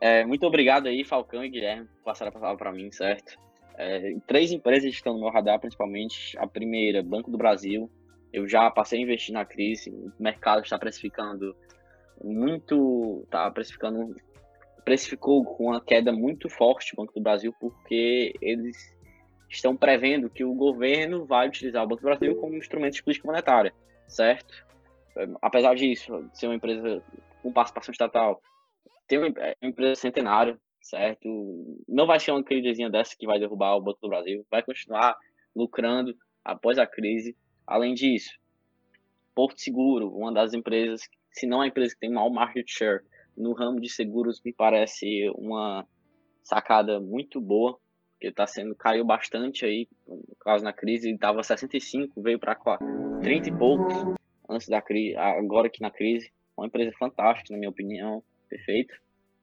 É, 0.00 0.24
muito 0.24 0.46
obrigado 0.46 0.86
aí, 0.86 1.04
Falcão 1.04 1.44
e 1.44 1.48
Guilherme, 1.48 1.86
por 1.86 2.04
passar 2.04 2.28
a 2.28 2.32
palavra 2.32 2.56
para 2.56 2.72
mim, 2.72 2.90
certo? 2.92 3.38
É, 3.78 4.14
três 4.26 4.52
empresas 4.52 4.90
estão 4.92 5.14
no 5.14 5.20
meu 5.20 5.30
radar, 5.30 5.58
principalmente. 5.60 6.36
A 6.38 6.46
primeira, 6.46 7.02
Banco 7.02 7.30
do 7.30 7.38
Brasil. 7.38 7.90
Eu 8.32 8.48
já 8.48 8.70
passei 8.70 8.98
a 8.98 9.02
investir 9.02 9.32
na 9.32 9.44
crise. 9.44 9.90
O 9.90 10.12
mercado 10.18 10.62
está 10.62 10.78
precificando 10.78 11.54
muito. 12.22 13.22
Está 13.24 13.50
precificando. 13.50 14.16
Precificou 14.84 15.44
com 15.44 15.64
uma 15.64 15.80
queda 15.80 16.12
muito 16.12 16.48
forte 16.48 16.94
o 16.94 16.96
Banco 16.96 17.12
do 17.14 17.20
Brasil, 17.20 17.54
porque 17.60 18.32
eles 18.40 18.94
estão 19.48 19.76
prevendo 19.76 20.30
que 20.30 20.44
o 20.44 20.54
governo 20.54 21.24
vai 21.24 21.48
utilizar 21.48 21.84
o 21.84 21.88
Banco 21.88 22.02
do 22.02 22.04
Brasil 22.04 22.36
como 22.36 22.56
instrumento 22.56 22.94
de 22.94 23.02
política 23.02 23.26
monetária, 23.26 23.72
certo? 24.06 24.64
Apesar 25.42 25.74
disso, 25.74 26.28
ser 26.32 26.46
uma 26.46 26.54
empresa 26.54 27.02
com 27.42 27.52
participação 27.52 27.90
estatal, 27.92 28.40
ter 29.06 29.18
uma 29.18 29.32
empresa 29.62 30.00
centenária, 30.00 30.58
certo? 30.80 31.28
Não 31.88 32.06
vai 32.06 32.20
ser 32.20 32.32
uma 32.32 32.42
crisezinha 32.42 32.90
dessa 32.90 33.16
que 33.16 33.26
vai 33.26 33.38
derrubar 33.38 33.76
o 33.76 33.80
Banco 33.80 33.98
do 34.02 34.08
Brasil, 34.08 34.46
vai 34.50 34.62
continuar 34.62 35.16
lucrando 35.54 36.16
após 36.44 36.78
a 36.78 36.86
crise. 36.86 37.36
Além 37.66 37.94
disso, 37.94 38.38
Porto 39.34 39.60
Seguro, 39.60 40.08
uma 40.16 40.32
das 40.32 40.54
empresas, 40.54 41.02
se 41.32 41.46
não 41.46 41.60
a 41.60 41.66
empresa 41.66 41.94
que 41.94 42.00
tem 42.00 42.10
maior 42.10 42.30
market 42.30 42.66
share 42.68 43.02
no 43.36 43.52
ramo 43.52 43.80
de 43.80 43.90
seguros, 43.90 44.40
me 44.44 44.52
parece 44.52 45.28
uma 45.34 45.86
sacada 46.42 47.00
muito 47.00 47.40
boa, 47.40 47.78
porque 48.12 48.32
tá 48.32 48.46
sendo 48.46 48.74
caiu 48.74 49.04
bastante 49.04 49.64
aí, 49.66 49.88
por 50.06 50.36
causa 50.40 50.64
da 50.64 50.72
crise, 50.72 51.10
estava 51.10 51.42
65, 51.42 52.22
veio 52.22 52.38
para 52.38 52.56
30 53.20 53.48
e 53.48 53.58
poucos 53.58 53.94
antes 54.48 54.68
da 54.68 54.80
crise, 54.80 55.16
agora 55.16 55.68
que 55.68 55.82
na 55.82 55.90
crise, 55.90 56.32
uma 56.56 56.66
empresa 56.66 56.92
fantástica, 56.98 57.52
na 57.52 57.58
minha 57.58 57.70
opinião, 57.70 58.22
perfeito. 58.48 58.94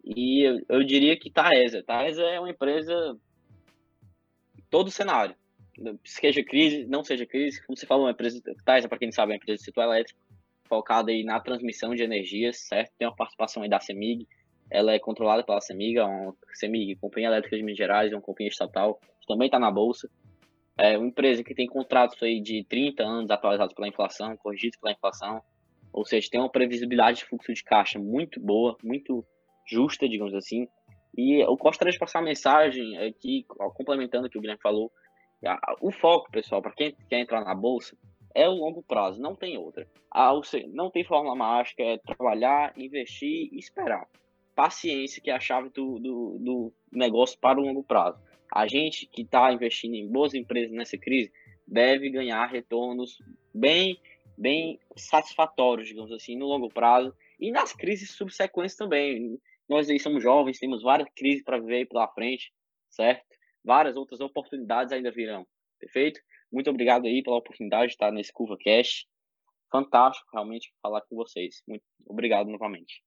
E 0.04 0.42
eu, 0.42 0.62
eu 0.68 0.84
diria 0.84 1.18
que 1.18 1.32
Taesa, 1.32 1.82
Taesa 1.84 2.24
é 2.24 2.40
uma 2.40 2.50
empresa 2.50 3.18
todo 4.70 4.92
cenário, 4.92 5.36
seja 6.04 6.44
crise, 6.44 6.86
não 6.86 7.04
seja 7.04 7.26
crise, 7.26 7.66
como 7.66 7.78
você 7.78 7.86
falou, 7.86 8.06
uma 8.06 8.12
empresa 8.12 8.42
Taesa, 8.66 8.90
para 8.90 8.98
quem 8.98 9.08
não 9.08 9.14
sabe, 9.14 9.32
é 9.32 9.36
uma 9.36 9.38
empresa 9.38 9.60
de 9.60 9.66
setor 9.66 9.84
elétrico, 9.84 10.20
focada 10.66 11.12
aí 11.12 11.24
na 11.24 11.40
transmissão 11.40 11.94
de 11.96 12.04
energias, 12.04 12.58
certo? 12.58 12.92
Tem 12.98 13.08
uma 13.08 13.16
participação 13.16 13.64
aí 13.64 13.70
da 13.70 13.80
CEMIG, 13.80 14.28
ela 14.70 14.92
é 14.92 15.00
controlada 15.00 15.44
pela 15.44 15.62
CEMIG, 15.62 15.98
é 15.98 16.04
uma 16.04 16.36
CEMIG, 16.54 16.96
Companhia 16.96 17.28
Elétrica 17.28 17.56
de 17.56 17.64
Minas 17.64 17.78
Gerais, 17.78 18.12
é 18.12 18.16
uma 18.16 18.22
companhia 18.22 18.50
estatal, 18.50 19.00
também 19.28 19.46
está 19.46 19.60
na 19.60 19.72
Bolsa. 19.72 20.10
É 20.76 20.98
uma 20.98 21.08
empresa 21.08 21.44
que 21.44 21.54
tem 21.54 21.68
contratos 21.68 22.22
aí 22.24 22.42
de 22.42 22.64
30 22.64 23.04
anos 23.04 23.30
atualizados 23.30 23.76
pela 23.76 23.88
inflação, 23.88 24.36
corrigidos 24.38 24.80
pela 24.80 24.92
inflação, 24.92 25.42
ou 25.94 26.06
seja, 26.06 26.30
tem 26.30 26.40
uma 26.40 26.50
previsibilidade 26.50 27.20
de 27.20 27.26
fluxo 27.26 27.54
de 27.54 27.64
caixa 27.64 28.00
muito 28.00 28.40
boa, 28.40 28.76
muito 28.84 29.26
justa, 29.66 30.10
digamos 30.10 30.34
assim. 30.34 30.68
E 31.16 31.44
eu 31.44 31.56
gostaria 31.56 31.92
de 31.92 32.00
passar 32.00 32.20
uma 32.20 32.26
mensagem 32.26 32.98
aqui, 32.98 33.46
complementando 33.76 34.28
o 34.28 34.30
que 34.30 34.38
o 34.38 34.42
Guilherme 34.42 34.62
falou. 34.62 34.92
O 35.80 35.92
foco, 35.92 36.32
pessoal, 36.32 36.62
para 36.62 36.74
quem 36.74 36.96
quer 37.08 37.20
entrar 37.20 37.44
na 37.44 37.54
bolsa, 37.54 37.96
é 38.34 38.50
o 38.50 38.54
longo 38.54 38.82
prazo, 38.82 39.22
não 39.22 39.36
tem 39.36 39.58
outra. 39.58 39.88
Não 40.74 40.90
tem 40.90 41.04
fórmula 41.04 41.36
mágica, 41.36 41.84
é 41.84 41.98
trabalhar, 41.98 42.74
investir 42.76 43.50
e 43.52 43.60
esperar 43.60 44.08
paciência, 44.56 45.22
que 45.22 45.30
é 45.30 45.34
a 45.34 45.40
chave 45.40 45.70
do, 45.70 46.00
do, 46.00 46.38
do 46.40 46.74
negócio 46.92 47.38
para 47.40 47.60
o 47.60 47.64
longo 47.64 47.84
prazo. 47.84 48.20
A 48.52 48.68
gente 48.68 49.08
que 49.08 49.24
está 49.24 49.52
investindo 49.52 49.96
em 49.96 50.08
boas 50.08 50.34
empresas 50.34 50.72
nessa 50.72 50.98
crise 50.98 51.32
deve 51.68 52.10
ganhar 52.10 52.46
retornos 52.46 53.18
bem, 53.54 54.00
bem 54.38 54.80
satisfatórios, 54.96 55.88
digamos 55.88 56.12
assim, 56.12 56.38
no 56.38 56.46
longo 56.46 56.70
prazo 56.70 57.16
e 57.40 57.52
nas 57.52 57.74
crises 57.74 58.12
subsequentes 58.12 58.76
também. 58.76 59.40
Nós 59.68 59.90
aí 59.90 60.00
somos 60.00 60.22
jovens, 60.22 60.60
temos 60.60 60.82
várias 60.82 61.10
crises 61.16 61.44
para 61.44 61.60
viver 61.60 61.88
pela 61.88 62.08
frente, 62.10 62.54
certo? 62.90 63.26
Várias 63.64 63.96
outras 63.96 64.20
oportunidades 64.20 64.92
ainda 64.92 65.12
virão, 65.12 65.48
perfeito? 65.80 66.20
Muito 66.52 66.70
obrigado 66.70 67.06
aí 67.06 67.24
pela 67.24 67.38
oportunidade 67.38 67.88
de 67.88 67.94
estar 67.94 68.12
nesse 68.12 68.32
Curva 68.32 68.58
Cash. 68.64 69.06
Fantástico 69.72 70.30
realmente 70.32 70.74
falar 70.82 71.02
com 71.02 71.16
vocês. 71.16 71.64
Muito 71.68 71.84
obrigado 72.06 72.48
novamente. 72.48 73.02